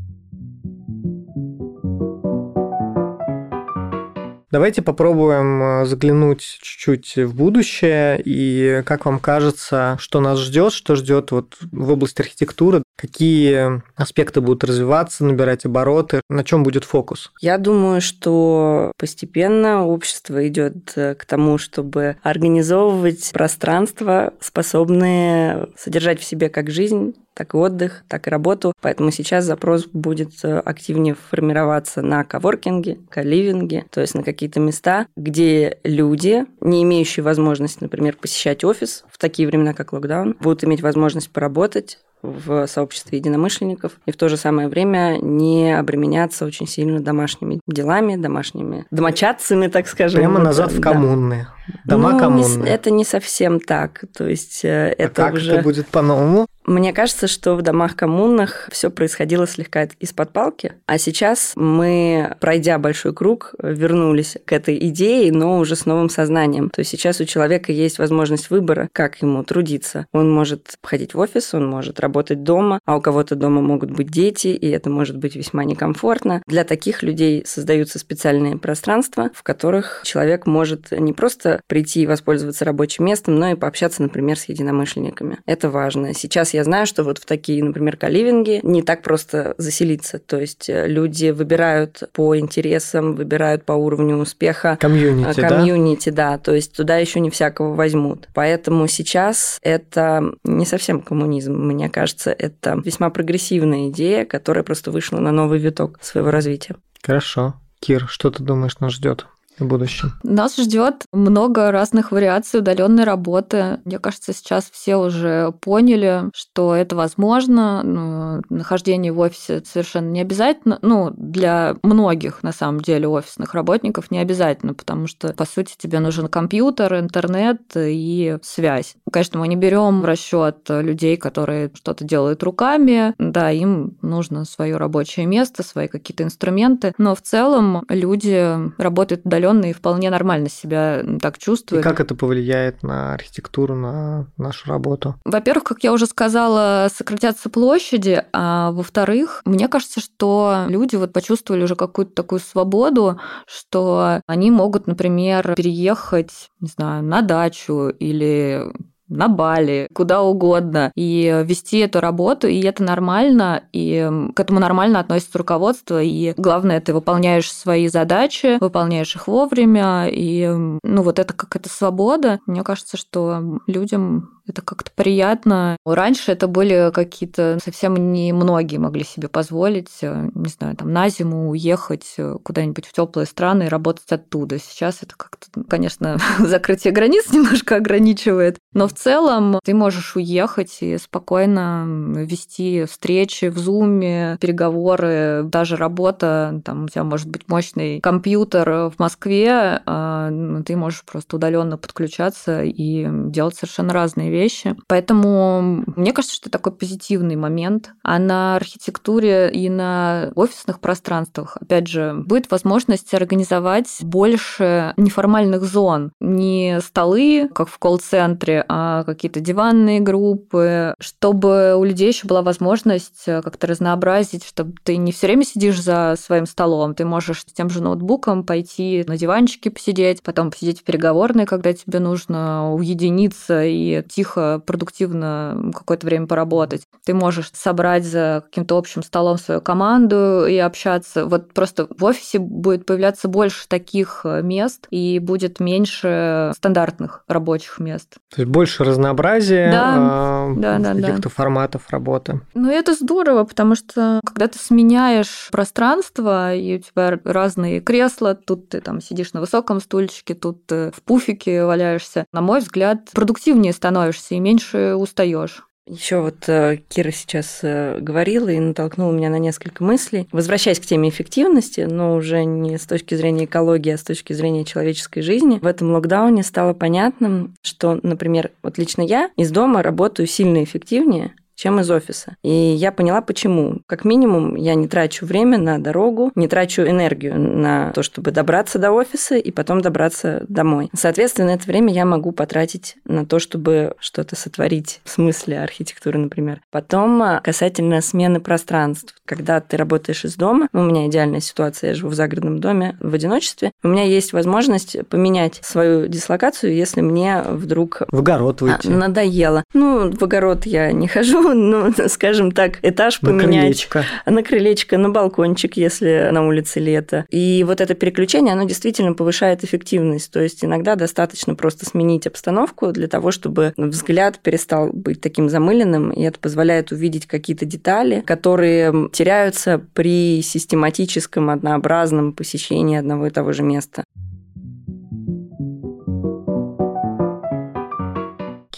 Давайте 4.51 4.81
попробуем 4.81 5.63
э, 5.63 5.85
заглянуть 5.85 6.59
чуть-чуть 6.61 7.15
в 7.15 7.33
будущее 7.33 8.21
и 8.23 8.83
как 8.85 9.05
вам 9.05 9.19
кажется, 9.19 9.95
что 9.99 10.19
нас 10.19 10.39
ждет, 10.39 10.73
что 10.73 10.95
ждет 10.95 11.31
вот 11.31 11.57
в 11.71 11.91
области 11.91 12.21
архитектуры, 12.21 12.83
какие 12.97 13.81
аспекты 13.95 14.41
будут 14.41 14.65
развиваться, 14.65 15.23
набирать 15.23 15.65
обороты, 15.65 16.21
на 16.29 16.43
чем 16.43 16.63
будет 16.63 16.83
фокус? 16.83 17.31
Я 17.39 17.57
думаю, 17.57 18.01
что 18.01 18.91
постепенно 18.97 19.85
общество 19.85 20.45
идет 20.45 20.91
э, 20.97 21.15
к 21.15 21.23
тому, 21.23 21.57
чтобы 21.57 22.17
организовывать 22.21 23.31
пространства, 23.31 24.33
способные 24.41 25.69
содержать 25.77 26.19
в 26.19 26.25
себе 26.25 26.49
как 26.49 26.69
жизнь, 26.69 27.15
так 27.41 27.55
и 27.55 27.57
отдых, 27.57 28.03
так 28.07 28.27
и 28.27 28.29
работу. 28.29 28.71
Поэтому 28.81 29.09
сейчас 29.09 29.45
запрос 29.45 29.87
будет 29.87 30.31
э, 30.43 30.59
активнее 30.59 31.15
формироваться 31.15 32.03
на 32.03 32.23
коворкинге, 32.23 32.99
каливинге, 33.09 33.85
то 33.89 33.99
есть 33.99 34.13
на 34.13 34.21
какие-то 34.21 34.59
места, 34.59 35.07
где 35.15 35.79
люди, 35.83 36.45
не 36.59 36.83
имеющие 36.83 37.23
возможности, 37.23 37.79
например, 37.81 38.15
посещать 38.15 38.63
офис 38.63 39.05
в 39.09 39.17
такие 39.17 39.47
времена, 39.47 39.73
как 39.73 39.91
локдаун, 39.91 40.37
будут 40.39 40.63
иметь 40.65 40.81
возможность 40.81 41.31
поработать 41.31 41.97
в 42.21 42.67
сообществе 42.67 43.17
единомышленников 43.17 43.93
и 44.05 44.11
в 44.11 44.17
то 44.17 44.29
же 44.29 44.37
самое 44.37 44.67
время 44.67 45.17
не 45.21 45.77
обременяться 45.77 46.45
очень 46.45 46.67
сильно 46.67 46.99
домашними 46.99 47.59
делами, 47.67 48.15
домашними 48.15 48.85
домочадцами, 48.91 49.67
так 49.67 49.87
скажем. 49.87 50.19
Прямо 50.19 50.39
назад 50.39 50.71
в 50.71 50.81
коммуны. 50.81 51.47
Дома 51.85 52.13
ну, 52.13 52.19
коммунные. 52.19 52.73
это 52.73 52.91
не 52.91 53.05
совсем 53.05 53.59
так. 53.59 54.03
То 54.15 54.27
есть 54.27 54.65
э, 54.65 54.89
а 54.97 55.03
это 55.03 55.25
как 55.25 55.33
уже... 55.33 55.53
это 55.53 55.63
будет 55.63 55.87
по-новому? 55.87 56.47
Мне 56.65 56.93
кажется, 56.93 57.27
что 57.27 57.55
в 57.55 57.63
домах 57.63 57.95
коммунных 57.95 58.69
все 58.71 58.91
происходило 58.91 59.47
слегка 59.47 59.87
из-под 59.99 60.31
палки, 60.31 60.73
а 60.85 60.99
сейчас 60.99 61.53
мы, 61.55 62.35
пройдя 62.39 62.77
большой 62.77 63.13
круг, 63.13 63.55
вернулись 63.61 64.37
к 64.45 64.53
этой 64.53 64.77
идее, 64.89 65.31
но 65.31 65.57
уже 65.57 65.75
с 65.75 65.87
новым 65.87 66.09
сознанием. 66.09 66.69
То 66.69 66.79
есть 66.79 66.91
сейчас 66.91 67.19
у 67.19 67.25
человека 67.25 67.71
есть 67.71 67.97
возможность 67.97 68.51
выбора, 68.51 68.89
как 68.93 69.21
ему 69.23 69.43
трудиться. 69.43 70.05
Он 70.11 70.31
может 70.31 70.77
ходить 70.83 71.15
в 71.15 71.19
офис, 71.19 71.53
он 71.55 71.67
может 71.67 71.99
работать 71.99 72.10
дома, 72.35 72.79
а 72.85 72.97
у 72.97 73.01
кого-то 73.01 73.35
дома 73.35 73.61
могут 73.61 73.91
быть 73.91 74.09
дети, 74.09 74.47
и 74.47 74.69
это 74.69 74.89
может 74.89 75.17
быть 75.17 75.35
весьма 75.35 75.63
некомфортно. 75.63 76.41
Для 76.47 76.63
таких 76.63 77.03
людей 77.03 77.43
создаются 77.45 77.99
специальные 77.99 78.57
пространства, 78.57 79.29
в 79.33 79.43
которых 79.43 80.01
человек 80.03 80.45
может 80.45 80.91
не 80.91 81.13
просто 81.13 81.61
прийти 81.67 82.03
и 82.03 82.07
воспользоваться 82.07 82.65
рабочим 82.65 83.05
местом, 83.05 83.35
но 83.35 83.51
и 83.51 83.55
пообщаться, 83.55 84.01
например, 84.01 84.37
с 84.37 84.45
единомышленниками. 84.45 85.39
Это 85.45 85.69
важно. 85.69 86.13
Сейчас 86.13 86.53
я 86.53 86.63
знаю, 86.63 86.85
что 86.85 87.03
вот 87.03 87.17
в 87.17 87.25
такие, 87.25 87.63
например, 87.63 87.97
каливинги 87.97 88.59
не 88.63 88.81
так 88.81 89.01
просто 89.01 89.55
заселиться. 89.57 90.19
То 90.19 90.39
есть 90.39 90.69
э, 90.69 90.87
люди 90.87 91.29
выбирают 91.29 92.03
по 92.13 92.37
интересам, 92.37 93.15
выбирают 93.15 93.63
по 93.65 93.73
уровню 93.73 94.17
успеха. 94.17 94.77
Комьюнити, 94.79 95.39
Комьюнити, 95.39 96.09
да? 96.09 96.31
да. 96.31 96.37
То 96.37 96.53
есть 96.53 96.75
туда 96.75 96.97
еще 96.97 97.19
не 97.19 97.29
всякого 97.29 97.73
возьмут. 97.73 98.27
Поэтому 98.33 98.87
сейчас 98.87 99.59
это 99.61 100.23
не 100.43 100.65
совсем 100.65 101.01
коммунизм. 101.01 101.53
Мне 101.53 101.89
кажется, 101.89 102.00
это 102.05 102.81
весьма 102.83 103.09
прогрессивная 103.09 103.89
идея, 103.89 104.25
которая 104.25 104.63
просто 104.63 104.91
вышла 104.91 105.19
на 105.19 105.31
новый 105.31 105.59
виток 105.59 105.99
своего 106.01 106.31
развития. 106.31 106.75
Хорошо. 107.03 107.55
Кир, 107.79 108.07
что 108.07 108.29
ты 108.29 108.43
думаешь 108.43 108.79
нас 108.79 108.93
ждет? 108.93 109.27
в 109.61 109.67
будущем? 109.67 110.13
Нас 110.23 110.57
ждет 110.57 111.05
много 111.11 111.71
разных 111.71 112.11
вариаций 112.11 112.59
удаленной 112.59 113.03
работы. 113.03 113.79
Мне 113.85 113.99
кажется, 113.99 114.33
сейчас 114.33 114.69
все 114.71 114.95
уже 114.97 115.53
поняли, 115.61 116.23
что 116.33 116.75
это 116.75 116.95
возможно. 116.95 117.81
Ну, 117.83 118.41
нахождение 118.49 119.11
в 119.11 119.19
офисе 119.19 119.63
совершенно 119.65 120.09
не 120.09 120.21
обязательно. 120.21 120.79
Ну, 120.81 121.11
для 121.11 121.75
многих, 121.83 122.43
на 122.43 122.51
самом 122.51 122.81
деле, 122.81 123.07
офисных 123.07 123.53
работников 123.53 124.11
не 124.11 124.19
обязательно, 124.19 124.73
потому 124.73 125.07
что, 125.07 125.33
по 125.33 125.45
сути, 125.45 125.75
тебе 125.77 125.99
нужен 125.99 126.27
компьютер, 126.27 126.99
интернет 126.99 127.61
и 127.75 128.37
связь. 128.41 128.95
Конечно, 129.11 129.39
мы 129.39 129.47
не 129.47 129.55
берем 129.55 130.01
в 130.01 130.05
расчет 130.05 130.57
людей, 130.69 131.17
которые 131.17 131.71
что-то 131.73 132.03
делают 132.03 132.43
руками. 132.43 133.13
Да, 133.17 133.51
им 133.51 133.97
нужно 134.01 134.45
свое 134.45 134.77
рабочее 134.77 135.25
место, 135.25 135.63
свои 135.63 135.87
какие-то 135.87 136.23
инструменты. 136.23 136.93
Но 136.97 137.15
в 137.15 137.21
целом 137.21 137.83
люди 137.89 138.57
работают 138.81 139.25
удаленно 139.25 139.65
и 139.65 139.73
вполне 139.73 140.09
нормально 140.09 140.49
себя 140.49 141.03
так 141.21 141.37
чувствует. 141.37 141.81
И 141.81 141.87
как 141.87 141.99
это 141.99 142.15
повлияет 142.15 142.83
на 142.83 143.13
архитектуру, 143.13 143.75
на 143.75 144.27
нашу 144.37 144.69
работу? 144.69 145.15
Во-первых, 145.25 145.65
как 145.65 145.83
я 145.83 145.93
уже 145.93 146.05
сказала, 146.05 146.87
сократятся 146.93 147.49
площади, 147.49 148.23
а 148.33 148.71
во-вторых, 148.71 149.41
мне 149.45 149.67
кажется, 149.67 149.99
что 149.99 150.65
люди 150.67 150.95
вот 150.95 151.13
почувствовали 151.13 151.63
уже 151.63 151.75
какую-то 151.75 152.13
такую 152.13 152.39
свободу, 152.39 153.19
что 153.45 154.21
они 154.27 154.51
могут, 154.51 154.87
например, 154.87 155.53
переехать, 155.55 156.49
не 156.59 156.67
знаю, 156.67 157.03
на 157.03 157.21
дачу 157.21 157.89
или 157.89 158.71
на 159.11 159.27
Бали, 159.27 159.87
куда 159.93 160.21
угодно, 160.21 160.91
и 160.95 161.43
вести 161.45 161.79
эту 161.79 161.99
работу, 161.99 162.47
и 162.47 162.61
это 162.61 162.83
нормально, 162.83 163.63
и 163.73 164.09
к 164.35 164.39
этому 164.39 164.59
нормально 164.59 164.99
относится 164.99 165.37
руководство, 165.37 166.01
и 166.01 166.33
главное, 166.37 166.81
ты 166.81 166.93
выполняешь 166.93 167.51
свои 167.51 167.87
задачи, 167.87 168.57
выполняешь 168.59 169.15
их 169.15 169.27
вовремя, 169.27 170.07
и 170.07 170.47
ну 170.47 171.01
вот 171.03 171.19
это 171.19 171.33
как 171.33 171.55
это 171.55 171.69
свобода. 171.69 172.39
Мне 172.45 172.63
кажется, 172.63 172.97
что 172.97 173.59
людям 173.67 174.40
это 174.51 174.61
как-то 174.61 174.91
приятно. 174.93 175.77
Раньше 175.85 176.31
это 176.31 176.47
были 176.47 176.91
какие-то 176.93 177.57
совсем 177.63 178.11
не 178.11 178.33
многие 178.33 178.77
могли 178.77 179.03
себе 179.03 179.27
позволить, 179.27 179.89
э, 180.01 180.29
не 180.35 180.49
знаю, 180.49 180.75
там 180.75 180.91
на 180.91 181.09
зиму 181.09 181.49
уехать 181.49 182.13
э, 182.17 182.37
куда-нибудь 182.43 182.85
в 182.85 182.93
теплые 182.93 183.25
страны 183.25 183.63
и 183.63 183.69
работать 183.69 184.11
оттуда. 184.11 184.59
Сейчас 184.59 184.99
это 185.01 185.15
как-то, 185.15 185.63
конечно, 185.63 186.17
закрытие 186.39 186.93
границ 186.93 187.29
немножко 187.31 187.77
ограничивает, 187.77 188.57
но 188.73 188.87
в 188.87 188.93
целом 188.93 189.59
ты 189.63 189.73
можешь 189.73 190.15
уехать 190.15 190.77
и 190.81 190.97
спокойно 190.97 191.85
вести 192.17 192.85
встречи 192.85 193.45
в 193.45 193.57
зуме, 193.57 194.37
переговоры, 194.41 195.43
даже 195.45 195.77
работа, 195.77 196.61
там 196.65 196.85
у 196.85 196.87
тебя 196.89 197.03
может 197.03 197.29
быть 197.29 197.47
мощный 197.47 198.01
компьютер 198.01 198.89
в 198.89 198.95
Москве, 198.99 199.81
а 199.85 200.29
ты 200.65 200.75
можешь 200.75 201.03
просто 201.05 201.37
удаленно 201.37 201.77
подключаться 201.77 202.63
и 202.63 203.07
делать 203.29 203.55
совершенно 203.55 203.93
разные 203.93 204.29
вещи 204.29 204.40
вещи. 204.41 204.75
Поэтому 204.87 205.83
мне 205.95 206.13
кажется, 206.13 206.35
что 206.35 206.49
это 206.49 206.57
такой 206.57 206.73
позитивный 206.73 207.35
момент. 207.35 207.91
А 208.03 208.19
на 208.19 208.55
архитектуре 208.55 209.51
и 209.51 209.69
на 209.69 210.31
офисных 210.35 210.79
пространствах, 210.79 211.57
опять 211.59 211.87
же, 211.87 212.13
будет 212.13 212.49
возможность 212.51 213.13
организовать 213.13 213.97
больше 214.01 214.93
неформальных 214.97 215.63
зон. 215.63 216.11
Не 216.19 216.79
столы, 216.81 217.49
как 217.53 217.69
в 217.69 217.77
колл-центре, 217.77 218.65
а 218.67 219.03
какие-то 219.03 219.39
диванные 219.39 219.99
группы, 219.99 220.95
чтобы 220.99 221.75
у 221.75 221.83
людей 221.83 222.07
еще 222.07 222.27
была 222.27 222.41
возможность 222.41 223.25
как-то 223.25 223.67
разнообразить, 223.67 224.45
чтобы 224.45 224.73
ты 224.83 224.97
не 224.97 225.11
все 225.11 225.27
время 225.27 225.45
сидишь 225.45 225.81
за 225.81 226.15
своим 226.19 226.45
столом, 226.45 226.95
ты 226.95 227.05
можешь 227.05 227.41
с 227.41 227.53
тем 227.53 227.69
же 227.69 227.81
ноутбуком 227.81 228.43
пойти 228.43 229.03
на 229.07 229.17
диванчике 229.17 229.69
посидеть, 229.71 230.23
потом 230.23 230.51
посидеть 230.51 230.81
в 230.81 230.83
переговорной, 230.83 231.45
когда 231.45 231.73
тебе 231.73 231.99
нужно 231.99 232.73
уединиться 232.73 233.63
и 233.63 234.03
тихо, 234.21 234.61
продуктивно 234.63 235.71
какое-то 235.73 236.05
время 236.05 236.27
поработать. 236.27 236.83
Ты 237.03 237.15
можешь 237.15 237.49
собрать 237.53 238.05
за 238.05 238.43
каким-то 238.45 238.77
общим 238.77 239.01
столом 239.01 239.39
свою 239.39 239.61
команду 239.61 240.45
и 240.45 240.57
общаться. 240.57 241.25
Вот 241.25 241.53
просто 241.53 241.87
в 241.89 242.03
офисе 242.03 242.37
будет 242.37 242.85
появляться 242.85 243.27
больше 243.27 243.67
таких 243.67 244.21
э, 244.23 244.43
мест 244.43 244.85
и 244.91 245.17
будет 245.17 245.59
меньше 245.59 246.51
стандартных 246.55 247.23
рабочих 247.27 247.79
мест. 247.79 248.17
То 248.33 248.41
есть 248.41 248.51
больше 248.51 248.83
разнообразия 248.83 249.71
да, 249.71 250.47
э, 250.51 250.59
да, 250.59 250.77
да, 250.77 250.93
каких-то 250.93 251.23
да. 251.23 251.29
форматов 251.29 251.89
работы. 251.89 252.41
Ну, 252.53 252.69
это 252.69 252.93
здорово, 252.93 253.43
потому 253.43 253.73
что 253.75 254.19
когда 254.23 254.47
ты 254.47 254.59
сменяешь 254.59 255.49
пространство, 255.51 256.53
и 256.53 256.77
у 256.77 256.79
тебя 256.79 257.19
разные 257.23 257.81
кресла, 257.81 258.35
тут 258.35 258.69
ты 258.69 258.81
там 258.81 259.01
сидишь 259.01 259.33
на 259.33 259.39
высоком 259.39 259.81
стульчике, 259.81 260.35
тут 260.35 260.67
ты 260.67 260.91
в 260.91 261.01
пуфике 261.01 261.65
валяешься, 261.65 262.25
на 262.31 262.41
мой 262.41 262.59
взгляд, 262.59 263.09
продуктивнее 263.13 263.73
становишься 263.73 264.10
и 264.29 264.39
меньше 264.39 264.95
устаешь. 264.95 265.63
Еще 265.87 266.21
вот 266.21 266.47
э, 266.47 266.77
Кира 266.89 267.11
сейчас 267.11 267.59
э, 267.63 267.97
говорила 267.99 268.49
и 268.49 268.59
натолкнула 268.59 269.11
меня 269.11 269.29
на 269.29 269.39
несколько 269.39 269.83
мыслей. 269.83 270.27
Возвращаясь 270.31 270.79
к 270.79 270.85
теме 270.85 271.09
эффективности, 271.09 271.81
но 271.81 272.15
уже 272.15 272.43
не 272.45 272.77
с 272.77 272.85
точки 272.85 273.15
зрения 273.15 273.45
экологии, 273.45 273.91
а 273.91 273.97
с 273.97 274.03
точки 274.03 274.33
зрения 274.33 274.63
человеческой 274.63 275.21
жизни, 275.21 275.57
в 275.59 275.65
этом 275.65 275.91
локдауне 275.91 276.43
стало 276.43 276.73
понятным, 276.73 277.55
что, 277.63 277.99
например, 278.03 278.51
вот 278.61 278.77
лично 278.77 279.01
я 279.01 279.31
из 279.35 279.49
дома 279.49 279.81
работаю 279.81 280.27
сильно 280.27 280.63
эффективнее, 280.63 281.33
чем 281.61 281.79
из 281.79 281.91
офиса. 281.91 282.35
И 282.41 282.49
я 282.49 282.91
поняла, 282.91 283.21
почему. 283.21 283.81
Как 283.85 284.03
минимум, 284.03 284.55
я 284.55 284.73
не 284.73 284.87
трачу 284.87 285.27
время 285.27 285.59
на 285.59 285.77
дорогу, 285.77 286.31
не 286.33 286.47
трачу 286.47 286.81
энергию 286.81 287.39
на 287.39 287.91
то, 287.91 288.01
чтобы 288.01 288.31
добраться 288.31 288.79
до 288.79 288.91
офиса 288.91 289.35
и 289.35 289.51
потом 289.51 289.81
добраться 289.81 290.43
домой. 290.49 290.89
Соответственно, 290.95 291.51
это 291.51 291.67
время 291.67 291.93
я 291.93 292.05
могу 292.05 292.31
потратить 292.31 292.95
на 293.05 293.27
то, 293.27 293.37
чтобы 293.37 293.93
что-то 293.99 294.35
сотворить, 294.35 295.01
в 295.03 295.11
смысле 295.11 295.61
архитектуры, 295.61 296.17
например. 296.17 296.61
Потом, 296.71 297.21
а, 297.21 297.41
касательно 297.41 298.01
смены 298.01 298.39
пространств. 298.39 299.13
Когда 299.25 299.59
ты 299.59 299.77
работаешь 299.77 300.25
из 300.25 300.35
дома, 300.35 300.67
ну, 300.73 300.81
у 300.81 300.85
меня 300.85 301.05
идеальная 301.05 301.41
ситуация, 301.41 301.89
я 301.89 301.93
живу 301.93 302.09
в 302.09 302.15
загородном 302.15 302.59
доме 302.59 302.97
в 302.99 303.13
одиночестве, 303.13 303.71
у 303.83 303.87
меня 303.87 304.03
есть 304.03 304.33
возможность 304.33 304.97
поменять 305.09 305.59
свою 305.61 306.07
дислокацию, 306.07 306.73
если 306.73 307.01
мне 307.01 307.43
вдруг... 307.47 308.01
В 308.09 308.17
огород 308.17 308.61
выйти. 308.61 308.87
А, 308.87 308.89
надоело. 308.89 309.63
Ну, 309.75 310.11
в 310.11 310.23
огород 310.23 310.65
я 310.65 310.91
не 310.91 311.07
хожу, 311.07 311.50
ну, 311.53 311.93
скажем 312.07 312.51
так, 312.51 312.79
этаж 312.81 313.21
на 313.21 313.29
поменять. 313.29 313.87
Крылечко. 313.87 314.05
На 314.25 314.43
крылечко, 314.43 314.97
на 314.97 315.09
балкончик, 315.09 315.77
если 315.77 316.29
на 316.31 316.45
улице 316.47 316.79
лето. 316.79 317.25
И 317.29 317.63
вот 317.67 317.81
это 317.81 317.93
переключение, 317.93 318.53
оно 318.53 318.63
действительно 318.63 319.13
повышает 319.13 319.63
эффективность. 319.63 320.31
То 320.31 320.41
есть 320.41 320.63
иногда 320.63 320.95
достаточно 320.95 321.55
просто 321.55 321.85
сменить 321.85 322.27
обстановку 322.27 322.91
для 322.91 323.07
того, 323.07 323.31
чтобы 323.31 323.73
взгляд 323.77 324.39
перестал 324.39 324.89
быть 324.91 325.21
таким 325.21 325.49
замыленным, 325.49 326.11
и 326.11 326.23
это 326.23 326.39
позволяет 326.39 326.91
увидеть 326.91 327.27
какие-то 327.27 327.65
детали, 327.65 328.21
которые 328.25 329.09
теряются 329.11 329.81
при 329.93 330.41
систематическом, 330.41 331.49
однообразном 331.49 332.33
посещении 332.33 332.97
одного 332.97 333.27
и 333.27 333.29
того 333.29 333.53
же 333.53 333.63
места. 333.63 334.03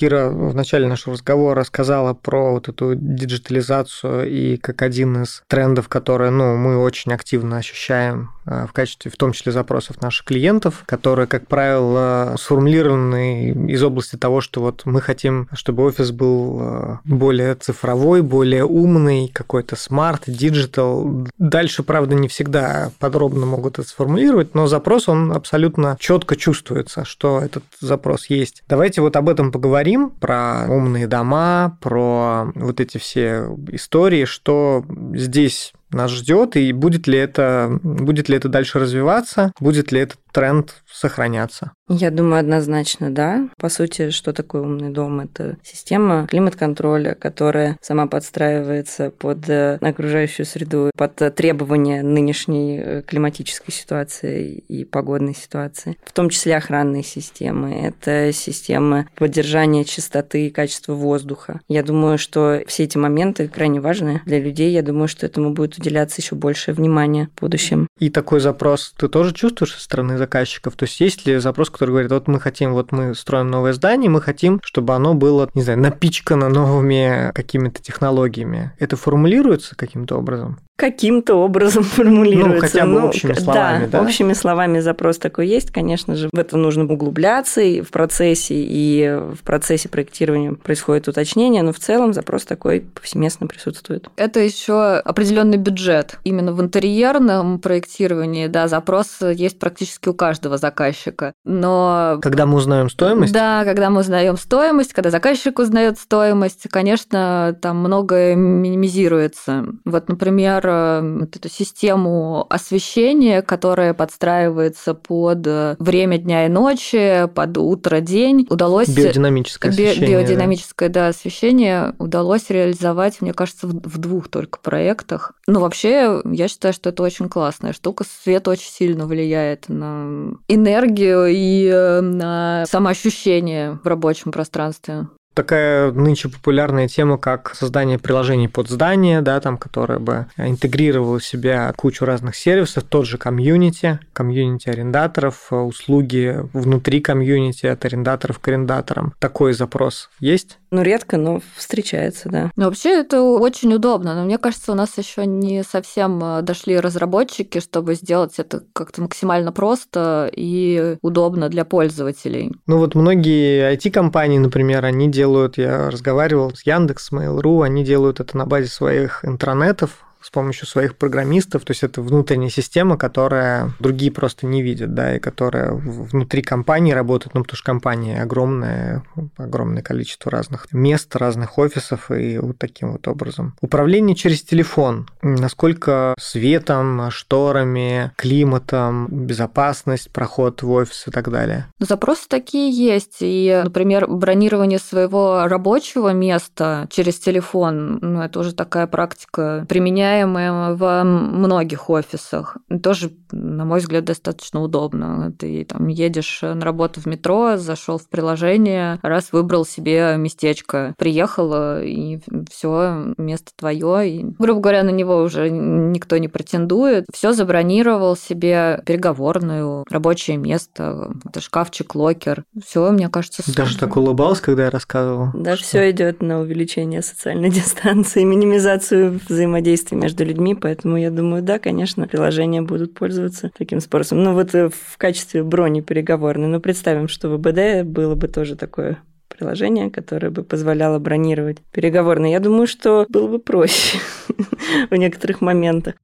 Кира 0.04 0.28
в 0.28 0.54
начале 0.54 0.86
нашего 0.90 1.14
разговора 1.14 1.64
сказала 1.64 2.14
про 2.14 2.52
вот 2.52 2.68
эту 2.68 2.94
диджитализацию 2.94 4.30
и 4.30 4.58
как 4.58 4.82
один 4.82 5.24
из 5.24 5.44
трендов, 5.48 5.88
которые 5.88 6.30
ну, 6.30 6.58
мы 6.58 6.78
очень 6.78 7.14
активно 7.14 7.56
ощущаем 7.56 8.32
в 8.46 8.70
качестве, 8.74 9.12
в 9.12 9.18
том 9.18 9.34
числе, 9.34 9.52
запросов 9.52 10.02
наших 10.02 10.26
клиентов, 10.26 10.84
которые, 10.86 11.28
как 11.28 11.48
правило, 11.48 12.36
сформулированы 12.38 13.52
из 13.70 13.84
области 13.84 14.16
того, 14.16 14.42
что 14.42 14.62
вот 14.62 14.84
мы 14.86 15.02
хотим, 15.02 15.48
чтобы 15.54 15.84
офис 15.84 16.12
был 16.12 16.60
э, 16.62 16.98
более 17.04 17.56
цифровой, 17.56 18.22
более 18.22 18.66
умный, 18.66 19.30
какой-то 19.34 19.76
smart, 19.76 20.24
digital. 20.28 21.28
Дальше, 21.38 21.84
правда, 21.84 22.16
не 22.16 22.28
всегда 22.28 22.92
подробно 23.00 23.46
могут 23.46 23.80
это 23.80 23.88
сформулировать, 23.88 24.56
но 24.56 24.68
запрос, 24.68 25.08
он 25.08 25.32
абсолютно 25.32 25.98
четко 26.00 26.36
чувствуется, 26.36 27.06
что 27.06 27.40
этот 27.40 27.64
запрос 27.80 28.28
есть. 28.28 28.64
Давайте 28.68 29.02
вот 29.02 29.16
об 29.16 29.30
этом 29.30 29.52
поговорим 29.52 29.74
говорим 29.74 30.12
про 30.12 30.66
умные 30.70 31.08
дома, 31.08 31.78
про 31.82 32.52
вот 32.56 32.80
эти 32.80 32.98
все 32.98 33.48
истории, 33.72 34.26
что 34.26 34.86
здесь 35.14 35.74
нас 35.94 36.12
ждет, 36.12 36.56
и 36.56 36.72
будет 36.74 37.08
ли 37.08 37.18
это, 37.18 37.80
будет 37.84 38.30
ли 38.30 38.38
это 38.38 38.50
дальше 38.50 38.80
развиваться, 38.80 39.54
будет 39.60 39.92
ли 39.92 40.02
этот 40.02 40.20
тренд 40.34 40.84
сохраняться? 40.92 41.72
Я 41.90 42.12
думаю, 42.12 42.40
однозначно 42.40 43.14
да. 43.14 43.50
По 43.58 43.70
сути, 43.70 44.10
что 44.10 44.34
такое 44.34 44.62
умный 44.62 44.90
дом? 44.90 45.20
Это 45.20 45.58
система 45.64 46.28
климат-контроля, 46.28 47.14
которая 47.14 47.78
сама 47.82 48.08
подстраивается 48.08 49.12
под 49.12 49.50
э, 49.50 49.78
окружающую 49.82 50.46
среду, 50.46 50.92
под 50.98 51.16
требования 51.36 52.02
нынешней 52.02 52.80
э, 52.80 53.02
климатической 53.02 53.74
ситуации 53.74 54.54
и 54.54 54.86
погодной 54.86 55.36
ситуации, 55.36 55.98
в 56.06 56.14
том 56.14 56.30
числе 56.30 56.56
охранные 56.56 57.04
системы. 57.04 57.74
Это 57.74 58.32
система 58.32 59.08
поддержания 59.16 59.84
чистоты 59.84 60.48
и 60.48 60.52
качества 60.52 60.94
воздуха. 60.94 61.60
Я 61.68 61.84
думаю, 61.84 62.18
что 62.18 62.62
все 62.68 62.86
эти 62.86 62.98
моменты 62.98 63.48
крайне 63.48 63.82
важны 63.82 64.22
для 64.26 64.40
людей. 64.40 64.72
Я 64.72 64.82
думаю, 64.82 65.08
что 65.08 65.26
этому 65.26 65.52
будет 65.54 65.78
уделяться 65.78 66.22
еще 66.22 66.36
больше 66.36 66.72
внимания 66.72 67.30
в 67.36 67.42
будущем. 67.42 67.88
И 68.00 68.10
такой 68.10 68.40
запрос 68.40 68.94
ты 68.98 69.10
тоже 69.10 69.34
чувствуешь 69.34 69.76
со 69.76 69.82
стороны 69.82 70.18
заказчиков? 70.24 70.76
То 70.76 70.84
есть 70.84 71.00
есть 71.00 71.26
ли 71.26 71.38
запрос, 71.38 71.70
который 71.70 71.92
говорит, 71.92 72.12
вот 72.12 72.28
мы 72.28 72.40
хотим, 72.40 72.74
вот 72.74 72.92
мы 72.92 73.16
строим 73.16 73.50
новое 73.50 73.74
здание, 73.74 74.10
мы 74.10 74.22
хотим, 74.22 74.60
чтобы 74.64 74.96
оно 74.96 75.14
было, 75.14 75.50
не 75.54 75.64
знаю, 75.64 75.80
напичкано 75.80 76.50
новыми 76.50 77.32
какими-то 77.34 77.82
технологиями. 77.82 78.72
Это 78.80 78.96
формулируется 78.96 79.76
каким-то 79.76 80.18
образом? 80.18 80.60
Каким-то 80.76 81.36
образом 81.36 81.84
формулируется. 81.84 82.56
Ну, 82.56 82.62
хотя 82.62 82.86
бы 82.86 83.02
ну, 83.02 83.08
общими 83.08 83.34
словами, 83.34 83.86
да, 83.86 84.00
да? 84.00 84.02
общими 84.02 84.34
словами 84.34 84.80
запрос 84.80 85.18
такой 85.18 85.48
есть, 85.48 85.72
конечно 85.72 86.16
же. 86.16 86.30
В 86.32 86.38
это 86.38 86.58
нужно 86.58 86.86
углубляться 86.86 87.62
и 87.62 87.82
в 87.82 87.92
процессе, 87.92 88.56
и 88.56 89.20
в 89.34 89.44
процессе 89.44 89.90
проектирования 89.90 90.54
происходит 90.54 91.08
уточнение, 91.08 91.62
но 91.64 91.74
в 91.74 91.80
целом 91.80 92.14
запрос 92.14 92.46
такой 92.46 92.82
повсеместно 92.82 93.48
присутствует. 93.48 94.10
Это 94.16 94.40
еще 94.40 94.96
определенный 94.98 95.58
бюджет. 95.58 96.20
Именно 96.24 96.54
в 96.54 96.62
интерьерном 96.62 97.60
проектировании, 97.60 98.48
да, 98.48 98.68
запрос 98.68 99.20
есть 99.22 99.60
практически 99.60 100.10
у 100.10 100.14
каждого 100.14 100.58
заказчика. 100.58 101.34
Но... 101.46 102.20
Когда 102.22 102.46
мы 102.46 102.58
узнаем 102.58 102.90
стоимость? 102.90 103.34
Да, 103.34 103.64
когда 103.64 103.90
мы 103.90 104.00
узнаем 104.00 104.38
стоимость, 104.38 104.94
когда 104.94 105.12
заказчик 105.12 105.60
узнает 105.60 106.00
стоимость, 106.00 106.68
конечно, 106.70 107.58
там 107.62 107.78
многое 107.78 108.36
минимизируется. 108.36 109.66
Вот, 109.86 110.10
например, 110.10 110.63
например, 110.64 111.20
вот 111.20 111.36
эту 111.36 111.50
систему 111.50 112.46
освещения, 112.50 113.42
которая 113.42 113.94
подстраивается 113.94 114.94
под 114.94 115.46
э, 115.46 115.76
время 115.80 116.18
дня 116.18 116.46
и 116.46 116.50
ночи, 116.50 117.28
под 117.34 117.58
утро, 117.58 118.00
день, 118.00 118.48
удалось... 118.50 118.90
Биодинамическое 118.90 119.72
освещение. 119.72 120.08
Биодинамическое, 120.08 120.90
да, 120.90 121.08
освещение 121.08 121.94
удалось 122.00 122.50
реализовать, 122.50 123.22
мне 123.22 123.34
кажется, 123.34 123.68
в 123.68 123.98
двух 123.98 124.30
только 124.30 124.60
проектах. 124.60 125.34
Ну, 125.48 125.60
вообще, 125.60 126.22
я 126.26 126.48
считаю, 126.48 126.74
что 126.74 126.90
это 126.90 127.04
очень 127.04 127.30
классная 127.30 127.74
штука. 127.74 128.06
Свет 128.24 128.48
очень 128.48 128.70
сильно 128.70 129.06
влияет 129.06 129.70
на 129.70 130.34
энергию 130.48 131.28
и 131.28 131.68
э, 131.68 132.02
на 132.02 132.66
самоощущение 132.68 133.80
в 133.84 133.88
рабочем 133.88 134.32
пространстве 134.32 135.08
такая 135.34 135.92
нынче 135.92 136.30
популярная 136.30 136.88
тема, 136.88 137.18
как 137.18 137.56
создание 137.56 138.00
приложений 138.00 138.50
под 138.50 138.70
здание, 138.70 139.22
да, 139.22 139.40
там, 139.40 139.58
которое 139.58 140.00
бы 140.00 140.28
интегрировало 140.38 141.20
в 141.20 141.26
себя 141.26 141.74
кучу 141.76 142.06
разных 142.06 142.36
сервисов, 142.36 142.84
тот 142.84 143.06
же 143.06 143.18
комьюнити, 143.18 144.00
комьюнити 144.14 144.70
арендаторов, 144.70 145.52
услуги 145.52 146.40
внутри 146.54 147.02
комьюнити 147.02 147.66
от 147.66 147.84
арендаторов 147.86 148.40
к 148.40 148.48
арендаторам. 148.48 149.14
Такой 149.20 149.54
запрос 149.54 150.10
есть? 150.20 150.58
Ну, 150.72 150.82
редко, 150.82 151.18
но 151.18 151.40
встречается, 151.56 152.30
да. 152.30 152.52
Ну, 152.56 152.66
вообще 152.66 153.02
это 153.02 153.22
очень 153.22 153.72
удобно, 153.74 154.16
но 154.16 154.26
мне 154.26 154.40
кажется, 154.40 154.72
у 154.72 154.76
нас 154.76 154.98
еще 154.98 155.26
не 155.28 155.64
совсем 155.64 156.20
э, 156.24 156.42
дошли 156.42 156.80
разработчики, 156.80 157.60
чтобы 157.60 157.94
сделать 157.94 158.40
это 158.40 158.64
как-то 158.74 159.04
максимально 159.04 159.52
просто 159.52 160.32
и 160.36 160.98
удобно 161.04 161.50
для 161.50 161.64
пользователей. 161.64 162.52
Ну, 162.66 162.80
вот 162.80 162.96
многие 162.96 163.76
IT-компании, 163.76 164.40
например, 164.40 164.84
они 164.84 165.12
делают 165.12 165.23
делают, 165.24 165.58
я 165.58 165.90
разговаривал 165.90 166.54
с 166.54 166.66
Яндекс, 166.66 167.14
Mail.ru, 167.14 167.64
они 167.64 167.86
делают 167.86 168.20
это 168.20 168.38
на 168.38 168.46
базе 168.46 168.68
своих 168.68 169.24
интранетов, 169.24 170.04
с 170.24 170.30
помощью 170.30 170.68
своих 170.68 170.96
программистов, 170.96 171.66
то 171.66 171.72
есть 171.72 171.84
это 171.84 172.02
внутренняя 172.02 172.50
система, 172.50 172.98
которая 172.98 173.72
другие 173.80 174.12
просто 174.12 174.46
не 174.46 174.62
видят, 174.62 174.94
да, 174.94 175.16
и 175.16 175.20
которая 175.20 175.74
внутри 175.74 176.42
компании 176.42 176.94
работает, 176.94 177.34
ну, 177.34 177.44
потому 177.44 177.58
что 177.58 177.66
компания 177.66 178.22
огромная, 178.22 179.04
огромное 179.38 179.82
количество 179.84 180.32
разных 180.32 180.72
мест, 180.72 181.16
разных 181.16 181.58
офисов, 181.58 182.10
и 182.12 182.38
вот 182.38 182.58
таким 182.58 182.94
вот 182.94 183.08
образом. 183.08 183.56
Управление 183.62 184.16
через 184.16 184.42
телефон. 184.44 185.10
Насколько 185.22 186.16
светом, 186.20 187.12
шторами, 187.12 188.12
климатом, 188.16 189.08
безопасность, 189.10 190.12
проход 190.12 190.62
в 190.62 190.72
офис 190.72 191.08
и 191.08 191.12
так 191.12 191.30
далее. 191.30 191.68
Запросы 191.80 192.28
такие 192.30 192.72
есть. 192.72 193.18
И, 193.20 193.62
например, 193.64 194.08
бронирование 194.08 194.80
своего 194.80 195.48
рабочего 195.48 196.14
места 196.14 196.88
через 196.90 197.20
телефон, 197.20 198.00
ну, 198.02 198.22
это 198.22 198.40
уже 198.40 198.54
такая 198.54 198.88
практика 198.88 199.66
применяется 199.68 200.13
применяемое 200.14 200.76
во 200.76 201.04
многих 201.04 201.90
офисах. 201.90 202.58
Тоже, 202.82 203.12
на 203.32 203.66
мой 203.66 203.80
взгляд, 203.80 204.06
достаточно 204.06 204.62
удобно. 204.62 205.34
Ты 205.38 205.66
там 205.66 205.88
едешь 205.88 206.40
на 206.42 206.62
работу 206.62 207.02
в 207.02 207.06
метро, 207.06 207.58
зашел 207.58 207.98
в 207.98 208.08
приложение, 208.10 209.00
раз 209.02 209.32
выбрал 209.32 209.66
себе 209.66 210.16
местечко, 210.18 210.94
приехал, 210.98 211.80
и 211.82 212.20
все, 212.52 213.14
место 213.18 213.52
твое. 213.56 214.10
И, 214.10 214.26
грубо 214.40 214.62
говоря, 214.62 214.84
на 214.84 214.92
него 214.92 215.18
уже 215.18 215.50
никто 215.50 216.18
не 216.18 216.28
претендует. 216.28 217.06
Все 217.14 217.34
забронировал 217.34 218.16
себе 218.16 218.82
переговорную, 218.86 219.86
рабочее 219.90 220.38
место, 220.38 221.14
это 221.26 221.42
шкафчик, 221.42 221.96
локер. 221.96 222.44
Все, 222.64 222.92
мне 222.92 223.10
кажется, 223.10 223.44
супер. 223.44 223.64
Даже 223.64 223.78
так 223.78 223.96
улыбалась, 223.98 224.42
когда 224.42 224.66
я 224.66 224.70
рассказывал. 224.70 225.30
Да, 225.34 225.56
что... 225.56 225.66
все 225.66 225.92
идет 225.92 226.22
на 226.22 226.40
увеличение 226.40 227.02
социальной 227.02 227.50
дистанции, 227.52 228.24
минимизацию 228.24 229.20
взаимодействия 229.28 230.03
между 230.04 230.26
людьми, 230.26 230.54
поэтому 230.54 230.98
я 230.98 231.10
думаю, 231.10 231.42
да, 231.42 231.60
конечно, 231.60 232.08
приложения 232.08 232.62
будут 232.62 232.94
пользоваться 232.94 233.50
таким 233.58 233.80
способом. 233.80 234.24
Ну 234.26 234.34
вот 234.34 234.54
э, 234.54 234.70
в 234.70 234.98
качестве 234.98 235.44
брони 235.44 235.80
переговорной, 235.80 236.48
ну 236.48 236.60
представим, 236.60 237.08
что 237.08 237.30
в 237.30 237.38
ВБД 237.38 237.88
было 237.88 238.16
бы 238.16 238.28
тоже 238.28 238.58
такое 238.58 238.98
приложение, 239.30 239.90
которое 239.90 240.30
бы 240.30 240.44
позволяло 240.44 241.00
бронировать 241.00 241.60
переговорные. 241.72 242.34
Я 242.34 242.40
думаю, 242.42 242.68
что 242.68 243.06
было 243.08 243.28
бы 243.28 243.40
проще 243.40 243.98
в 244.90 244.96
некоторых 244.96 245.40
моментах. 245.40 245.96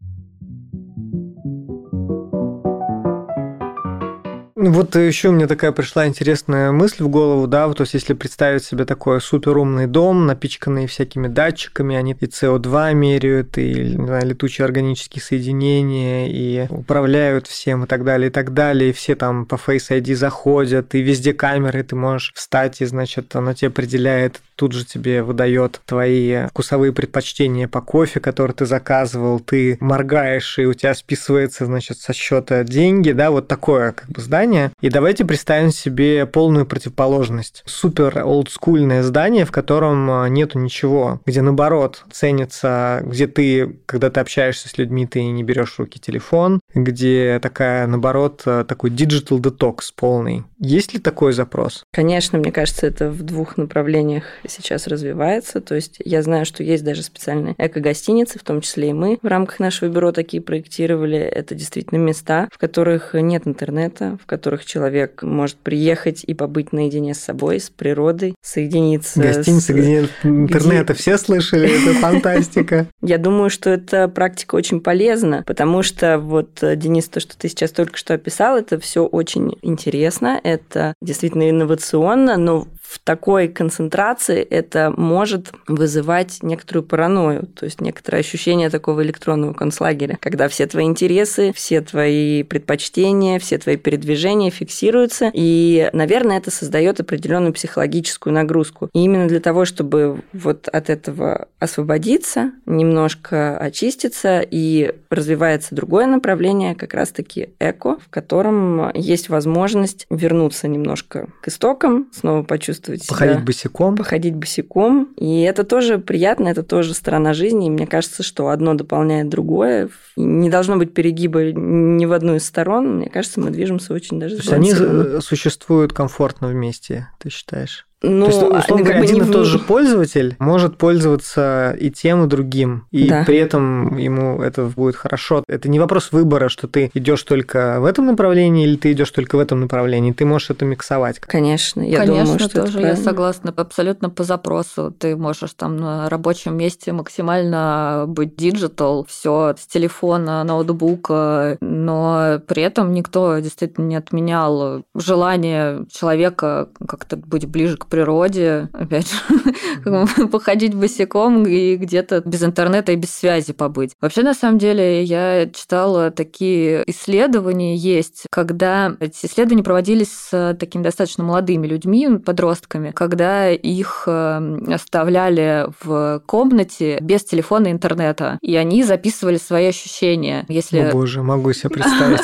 Вот 4.67 4.95
еще 4.95 5.31
мне 5.31 5.47
такая 5.47 5.71
пришла 5.71 6.05
интересная 6.05 6.71
мысль 6.73 7.03
в 7.03 7.07
голову, 7.07 7.47
да, 7.47 7.67
вот, 7.67 7.77
то 7.77 7.83
есть 7.83 7.93
если 7.93 8.13
представить 8.13 8.65
себе 8.65 8.83
такой 8.83 9.21
суперумный 9.21 9.87
дом, 9.87 10.25
напичканный 10.25 10.85
всякими 10.87 11.27
датчиками, 11.27 11.95
они 11.95 12.11
и 12.11 12.25
СО2 12.25 12.93
меряют, 12.93 13.57
и 13.57 13.93
знаю, 13.95 14.27
летучие 14.27 14.65
органические 14.65 15.21
соединения, 15.21 16.27
и 16.27 16.67
управляют 16.69 17.47
всем, 17.47 17.85
и 17.85 17.87
так 17.87 18.03
далее, 18.03 18.29
и 18.29 18.31
так 18.31 18.53
далее, 18.53 18.89
и 18.89 18.93
все 18.93 19.15
там 19.15 19.45
по 19.45 19.55
Face 19.55 19.91
ID 19.91 20.13
заходят, 20.15 20.93
и 20.93 21.01
везде 21.01 21.33
камеры, 21.33 21.83
ты 21.83 21.95
можешь 21.95 22.33
встать, 22.35 22.81
и, 22.81 22.85
значит, 22.85 23.33
оно 23.37 23.53
тебе 23.53 23.69
определяет, 23.69 24.41
тут 24.55 24.73
же 24.73 24.83
тебе 24.83 25.23
выдает 25.23 25.79
твои 25.85 26.47
вкусовые 26.47 26.91
предпочтения 26.91 27.69
по 27.69 27.79
кофе, 27.79 28.19
который 28.19 28.51
ты 28.51 28.65
заказывал, 28.65 29.39
ты 29.39 29.77
моргаешь, 29.79 30.59
и 30.59 30.65
у 30.65 30.73
тебя 30.73 30.93
списывается, 30.95 31.65
значит, 31.65 31.99
со 31.99 32.11
счета 32.11 32.65
деньги, 32.65 33.13
да, 33.13 33.31
вот 33.31 33.47
такое 33.47 33.93
как 33.93 34.09
бы 34.09 34.19
здание, 34.21 34.48
здание. 34.49 34.71
И 34.81 34.89
давайте 34.89 35.25
представим 35.25 35.71
себе 35.71 36.25
полную 36.25 36.65
противоположность. 36.65 37.63
Супер 37.65 38.23
олдскульное 38.25 39.03
здание, 39.03 39.45
в 39.45 39.51
котором 39.51 40.09
а, 40.09 40.29
нету 40.29 40.59
ничего, 40.59 41.21
где 41.25 41.41
наоборот 41.41 42.03
ценится, 42.11 43.01
где 43.05 43.27
ты, 43.27 43.77
когда 43.85 44.09
ты 44.09 44.19
общаешься 44.19 44.67
с 44.67 44.77
людьми, 44.77 45.05
ты 45.05 45.23
не 45.23 45.43
берешь 45.43 45.73
в 45.73 45.79
руки 45.79 45.99
телефон, 45.99 46.59
где 46.73 47.39
такая, 47.41 47.87
наоборот, 47.87 48.41
а, 48.45 48.63
такой 48.63 48.89
digital 48.89 49.39
detox 49.39 49.77
полный. 49.95 50.43
Есть 50.59 50.93
ли 50.93 50.99
такой 50.99 51.33
запрос? 51.33 51.83
Конечно, 51.93 52.37
мне 52.39 52.51
кажется, 52.51 52.87
это 52.87 53.09
в 53.09 53.21
двух 53.21 53.57
направлениях 53.57 54.23
сейчас 54.47 54.87
развивается. 54.87 55.61
То 55.61 55.75
есть 55.75 55.97
я 56.03 56.21
знаю, 56.21 56.45
что 56.45 56.63
есть 56.63 56.83
даже 56.83 57.03
специальные 57.03 57.55
эко-гостиницы, 57.57 58.39
в 58.39 58.43
том 58.43 58.61
числе 58.61 58.89
и 58.89 58.93
мы 58.93 59.19
в 59.21 59.27
рамках 59.27 59.59
нашего 59.59 59.89
бюро 59.89 60.11
такие 60.11 60.41
проектировали. 60.41 61.17
Это 61.17 61.55
действительно 61.55 61.99
места, 61.99 62.49
в 62.51 62.57
которых 62.57 63.13
нет 63.13 63.45
интернета, 63.45 64.17
в 64.21 64.25
которых 64.25 64.38
которых 64.39 64.65
человек 64.65 65.21
может 65.21 65.57
приехать 65.57 66.23
и 66.23 66.33
побыть 66.33 66.71
наедине 66.71 67.13
с 67.13 67.19
собой, 67.19 67.59
с 67.59 67.69
природой, 67.69 68.35
соединиться. 68.41 69.21
Гостиница, 69.21 69.73
с... 69.73 69.75
где 69.75 70.01
нет 70.01 70.09
интернета, 70.23 70.93
где... 70.93 71.01
все 71.01 71.17
слышали, 71.17 71.69
это 71.81 71.99
фантастика. 71.99 72.87
Я 73.01 73.17
думаю, 73.17 73.49
что 73.49 73.69
эта 73.69 74.07
практика 74.07 74.55
очень 74.55 74.79
полезна, 74.79 75.43
потому 75.45 75.83
что 75.83 76.19
вот, 76.19 76.59
Денис, 76.61 77.09
то, 77.09 77.19
что 77.19 77.37
ты 77.37 77.49
сейчас 77.49 77.71
только 77.71 77.97
что 77.97 78.13
описал, 78.13 78.57
это 78.57 78.79
все 78.79 79.05
очень 79.05 79.57
интересно, 79.61 80.39
это 80.41 80.93
действительно 81.01 81.49
инновационно, 81.49 82.37
но 82.37 82.65
в 82.89 82.97
такой 82.97 83.49
концентрации 83.49 84.41
это 84.41 84.91
может 84.97 85.51
вызывать 85.67 86.39
некоторую 86.41 86.83
паранойю, 86.83 87.45
то 87.45 87.65
есть 87.65 87.81
некоторое 87.81 88.19
ощущение 88.19 88.71
такого 88.71 89.03
электронного 89.03 89.53
концлагеря, 89.53 90.17
когда 90.19 90.47
все 90.47 90.65
твои 90.65 90.85
интересы, 90.85 91.53
все 91.53 91.81
твои 91.81 92.41
предпочтения, 92.41 93.37
все 93.37 93.59
твои 93.59 93.77
передвижения 93.77 94.49
фиксируются, 94.49 95.29
и, 95.35 95.91
наверное, 95.93 96.39
это 96.39 96.49
создает 96.49 96.99
определенную 96.99 97.53
психологическую 97.53 98.33
нагрузку. 98.33 98.89
И 98.93 99.03
именно 99.03 99.27
для 99.27 99.39
того, 99.39 99.65
чтобы 99.65 100.23
вот 100.33 100.67
от 100.67 100.89
этого 100.89 101.47
освободиться, 101.59 102.53
немножко 102.65 103.55
очиститься, 103.59 104.41
и 104.41 104.95
развивается 105.11 105.75
другое 105.75 106.07
направление, 106.07 106.73
как 106.73 106.95
раз-таки 106.95 107.49
эко, 107.59 107.99
в 107.99 108.09
котором 108.09 108.91
есть 108.95 109.29
возможность 109.29 110.07
вернуться 110.09 110.67
немножко 110.67 111.27
к 111.43 111.49
истокам, 111.49 112.07
снова 112.11 112.41
почувствовать 112.41 112.78
почувствовать 112.79 113.07
Походить 113.07 113.35
себя. 113.35 113.45
босиком. 113.45 113.95
Походить 113.95 114.35
босиком. 114.35 115.09
И 115.17 115.41
это 115.41 115.63
тоже 115.63 115.97
приятно, 115.99 116.47
это 116.47 116.63
тоже 116.63 116.93
сторона 116.93 117.33
жизни. 117.33 117.67
И 117.67 117.69
мне 117.69 117.87
кажется, 117.87 118.23
что 118.23 118.49
одно 118.49 118.73
дополняет 118.73 119.29
другое. 119.29 119.89
Не 120.15 120.49
должно 120.49 120.77
быть 120.77 120.93
перегиба 120.93 121.51
ни 121.51 122.05
в 122.05 122.13
одну 122.13 122.35
из 122.35 122.45
сторон. 122.45 122.97
Мне 122.97 123.09
кажется, 123.09 123.39
мы 123.39 123.51
движемся 123.51 123.93
очень 123.93 124.19
даже 124.19 124.37
То 124.37 124.41
есть 124.41 124.53
они 124.53 124.73
существуют 125.21 125.93
комфортно 125.93 126.47
вместе, 126.47 127.09
ты 127.19 127.29
считаешь? 127.29 127.85
Ну, 128.01 128.25
То 128.25 128.31
есть, 128.31 128.65
условно 128.65 128.85
говоря, 128.85 129.01
один 129.01 129.23
и 129.23 129.31
тот 129.31 129.45
же 129.45 129.59
пользователь 129.67 130.35
может 130.39 130.77
пользоваться 130.77 131.75
и 131.79 131.89
тем, 131.89 132.23
и 132.23 132.27
другим, 132.27 132.85
и 132.91 133.09
да. 133.09 133.23
при 133.25 133.37
этом 133.37 133.97
ему 133.97 134.41
это 134.41 134.65
будет 134.65 134.95
хорошо. 134.95 135.43
Это 135.47 135.67
не 135.69 135.79
вопрос 135.79 136.11
выбора, 136.11 136.47
что 136.47 136.67
ты 136.67 136.91
идешь 136.93 137.23
только 137.23 137.79
в 137.79 137.85
этом 137.85 138.05
направлении 138.05 138.65
или 138.65 138.77
ты 138.77 138.93
идешь 138.93 139.11
только 139.11 139.35
в 139.35 139.39
этом 139.39 139.59
направлении. 139.59 140.13
Ты 140.13 140.25
можешь 140.25 140.49
это 140.49 140.63
миксовать. 140.63 141.19
Конечно, 141.19 141.81
я 141.81 141.97
Конечно, 141.97 142.23
думаю, 142.23 142.39
что 142.39 142.61
тоже 142.61 142.81
я 142.81 142.95
согласна 142.95 143.53
абсолютно 143.55 144.09
по 144.09 144.23
запросу. 144.23 144.93
Ты 144.97 145.17
можешь 145.17 145.53
там 145.53 145.75
на 145.77 146.09
рабочем 146.09 146.55
месте 146.55 146.93
максимально 146.93 148.05
быть 148.07 148.35
digital, 148.37 149.05
все 149.09 149.55
с 149.59 149.67
телефона, 149.67 150.43
ноутбука, 150.45 151.57
но 151.59 152.39
при 152.47 152.63
этом 152.63 152.93
никто 152.93 153.39
действительно 153.39 153.85
не 153.85 153.95
отменял 153.95 154.83
желание 154.95 155.85
человека 155.91 156.69
как-то 156.87 157.17
быть 157.17 157.45
ближе 157.45 157.77
к 157.77 157.88
природе, 157.89 158.69
опять 158.73 159.11
же, 159.11 160.27
походить 160.31 160.73
босиком 160.73 161.45
и 161.45 161.75
где-то 161.75 162.21
без 162.25 162.43
интернета 162.43 162.91
и 162.91 162.95
без 162.95 163.13
связи 163.13 163.53
побыть. 163.53 163.91
Вообще, 164.01 164.23
на 164.23 164.33
самом 164.33 164.57
деле, 164.57 165.03
я 165.03 165.49
читала 165.53 166.11
такие 166.11 166.83
исследования 166.87 167.75
есть, 167.75 168.25
когда 168.31 168.95
эти 168.99 169.25
исследования 169.25 169.63
проводились 169.63 170.11
с 170.11 170.57
такими 170.59 170.83
достаточно 170.83 171.23
молодыми 171.23 171.67
людьми, 171.67 172.17
подростками, 172.17 172.91
когда 172.91 173.49
их 173.51 174.03
эм, 174.07 174.71
оставляли 174.71 175.67
в 175.81 176.21
комнате 176.25 176.99
без 177.01 177.23
телефона 177.23 177.67
и 177.67 177.71
интернета, 177.71 178.37
и 178.41 178.55
они 178.55 178.83
записывали 178.83 179.37
свои 179.37 179.67
ощущения. 179.67 180.45
Если... 180.47 180.79
О 180.79 180.91
боже, 180.91 181.23
могу 181.23 181.53
себе 181.53 181.69
представить. 181.73 182.21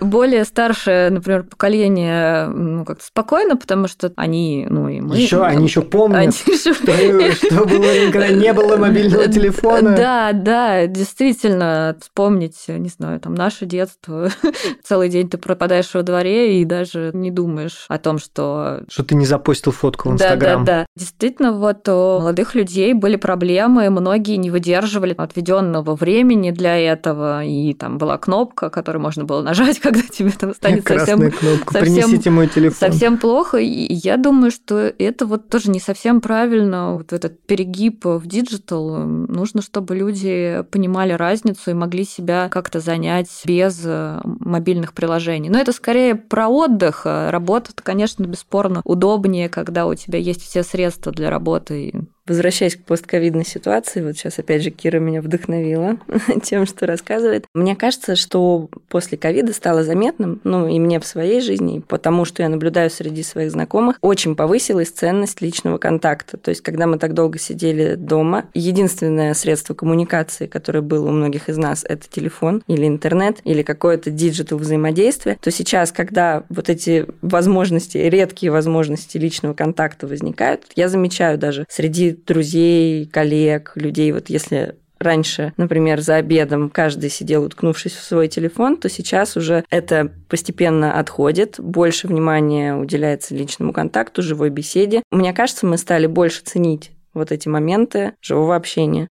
Более 0.00 0.44
старшее, 0.44 1.10
например, 1.10 1.44
поколение 1.44 2.46
ну, 2.48 2.84
как-то 2.84 3.04
спокойно, 3.04 3.56
потому 3.56 3.88
что 3.88 4.12
они 4.16 4.66
ну, 4.68 4.83
ну 4.84 4.90
и 4.90 5.00
мы... 5.00 5.16
Еще, 5.16 5.42
они 5.42 5.64
еще 5.64 5.80
помнят, 5.80 6.18
они 6.18 6.32
что, 6.32 6.74
что 6.74 7.64
было, 7.64 8.10
когда 8.12 8.28
не 8.28 8.52
было 8.52 8.76
мобильного 8.76 9.28
телефона. 9.28 9.96
Да, 9.96 10.32
да, 10.32 10.86
действительно, 10.86 11.96
вспомнить, 12.00 12.56
не 12.68 12.90
знаю, 12.90 13.18
там, 13.20 13.34
наше 13.34 13.64
детство. 13.64 14.28
Целый 14.84 15.08
день 15.08 15.30
ты 15.30 15.38
пропадаешь 15.38 15.92
во 15.94 16.02
дворе 16.02 16.60
и 16.60 16.64
даже 16.66 17.12
не 17.14 17.30
думаешь 17.30 17.86
о 17.88 17.98
том, 17.98 18.18
что... 18.18 18.82
Что 18.88 19.04
ты 19.04 19.14
не 19.14 19.24
запостил 19.24 19.72
фотку 19.72 20.10
в 20.10 20.12
Инстаграм. 20.12 20.64
Да, 20.64 20.72
да, 20.72 20.80
да. 20.80 20.86
Действительно, 20.96 21.52
вот 21.52 21.88
у 21.88 22.18
молодых 22.20 22.54
людей 22.54 22.92
были 22.92 23.16
проблемы, 23.16 23.88
многие 23.88 24.36
не 24.36 24.50
выдерживали 24.50 25.14
отведенного 25.16 25.96
времени 25.96 26.50
для 26.50 26.76
этого, 26.76 27.42
и 27.42 27.72
там 27.72 27.96
была 27.96 28.18
кнопка, 28.18 28.68
которую 28.68 29.02
можно 29.02 29.24
было 29.24 29.40
нажать, 29.40 29.78
когда 29.80 30.02
тебе 30.02 30.30
там 30.30 30.54
станет 30.54 30.86
совсем... 30.86 31.30
кнопка, 31.30 31.72
совсем, 31.72 31.80
принесите 31.80 32.28
мой 32.28 32.48
телефон. 32.48 32.90
Совсем 32.90 33.16
плохо, 33.16 33.56
и 33.56 33.94
я 33.94 34.18
думаю, 34.18 34.50
что 34.50 34.73
что 34.74 34.92
это 34.98 35.26
вот 35.26 35.48
тоже 35.48 35.70
не 35.70 35.80
совсем 35.80 36.20
правильно, 36.20 36.94
вот 36.94 37.12
этот 37.12 37.40
перегиб 37.42 38.04
в 38.04 38.26
digital. 38.26 38.98
Нужно, 38.98 39.62
чтобы 39.62 39.94
люди 39.94 40.64
понимали 40.70 41.12
разницу 41.12 41.70
и 41.70 41.74
могли 41.74 42.04
себя 42.04 42.48
как-то 42.48 42.80
занять 42.80 43.28
без 43.44 43.80
э, 43.84 44.20
мобильных 44.24 44.92
приложений. 44.92 45.50
Но 45.50 45.58
это 45.58 45.72
скорее 45.72 46.14
про 46.14 46.48
отдых. 46.48 47.02
Работа, 47.04 47.70
конечно, 47.74 48.24
бесспорно 48.24 48.80
удобнее, 48.84 49.48
когда 49.48 49.86
у 49.86 49.94
тебя 49.94 50.18
есть 50.18 50.42
все 50.42 50.62
средства 50.62 51.12
для 51.12 51.30
работы 51.30 52.03
Возвращаясь 52.26 52.76
к 52.76 52.84
постковидной 52.84 53.44
ситуации, 53.44 54.02
вот 54.02 54.16
сейчас 54.16 54.38
опять 54.38 54.62
же 54.62 54.70
Кира 54.70 54.98
меня 54.98 55.20
вдохновила 55.20 55.98
тем, 56.42 56.66
что 56.66 56.86
рассказывает. 56.86 57.44
Мне 57.54 57.76
кажется, 57.76 58.16
что 58.16 58.70
после 58.88 59.18
ковида 59.18 59.52
стало 59.52 59.84
заметным, 59.84 60.40
ну 60.42 60.66
и 60.66 60.78
мне 60.78 61.00
в 61.00 61.06
своей 61.06 61.42
жизни, 61.42 61.82
потому 61.86 62.24
что 62.24 62.42
я 62.42 62.48
наблюдаю 62.48 62.88
среди 62.88 63.22
своих 63.22 63.50
знакомых, 63.50 63.98
очень 64.00 64.36
повысилась 64.36 64.88
ценность 64.88 65.42
личного 65.42 65.76
контакта. 65.76 66.38
То 66.38 66.48
есть, 66.48 66.62
когда 66.62 66.86
мы 66.86 66.98
так 66.98 67.12
долго 67.12 67.38
сидели 67.38 67.94
дома, 67.94 68.46
единственное 68.54 69.34
средство 69.34 69.74
коммуникации, 69.74 70.46
которое 70.46 70.80
было 70.80 71.08
у 71.08 71.12
многих 71.12 71.50
из 71.50 71.58
нас, 71.58 71.84
это 71.86 72.08
телефон 72.08 72.62
или 72.68 72.86
интернет, 72.86 73.40
или 73.44 73.62
какое-то 73.62 74.10
digital 74.10 74.56
взаимодействие, 74.58 75.36
то 75.42 75.50
сейчас, 75.50 75.92
когда 75.92 76.44
вот 76.48 76.70
эти 76.70 77.06
возможности, 77.20 77.98
редкие 77.98 78.50
возможности 78.50 79.18
личного 79.18 79.52
контакта 79.52 80.06
возникают, 80.06 80.62
я 80.74 80.88
замечаю 80.88 81.36
даже 81.36 81.66
среди 81.68 82.13
друзей, 82.14 83.06
коллег, 83.06 83.72
людей. 83.76 84.12
Вот 84.12 84.28
если 84.28 84.76
раньше, 84.98 85.52
например, 85.56 86.00
за 86.00 86.16
обедом 86.16 86.70
каждый 86.70 87.10
сидел, 87.10 87.44
уткнувшись 87.44 87.92
в 87.92 88.02
свой 88.02 88.28
телефон, 88.28 88.76
то 88.76 88.88
сейчас 88.88 89.36
уже 89.36 89.64
это 89.70 90.10
постепенно 90.28 90.98
отходит, 90.98 91.56
больше 91.58 92.08
внимания 92.08 92.74
уделяется 92.74 93.34
личному 93.34 93.72
контакту, 93.72 94.22
живой 94.22 94.50
беседе. 94.50 95.02
Мне 95.10 95.32
кажется, 95.32 95.66
мы 95.66 95.76
стали 95.78 96.06
больше 96.06 96.42
ценить 96.42 96.90
вот 97.12 97.30
эти 97.30 97.48
моменты 97.48 98.12
живого 98.20 98.56
общения. 98.56 99.08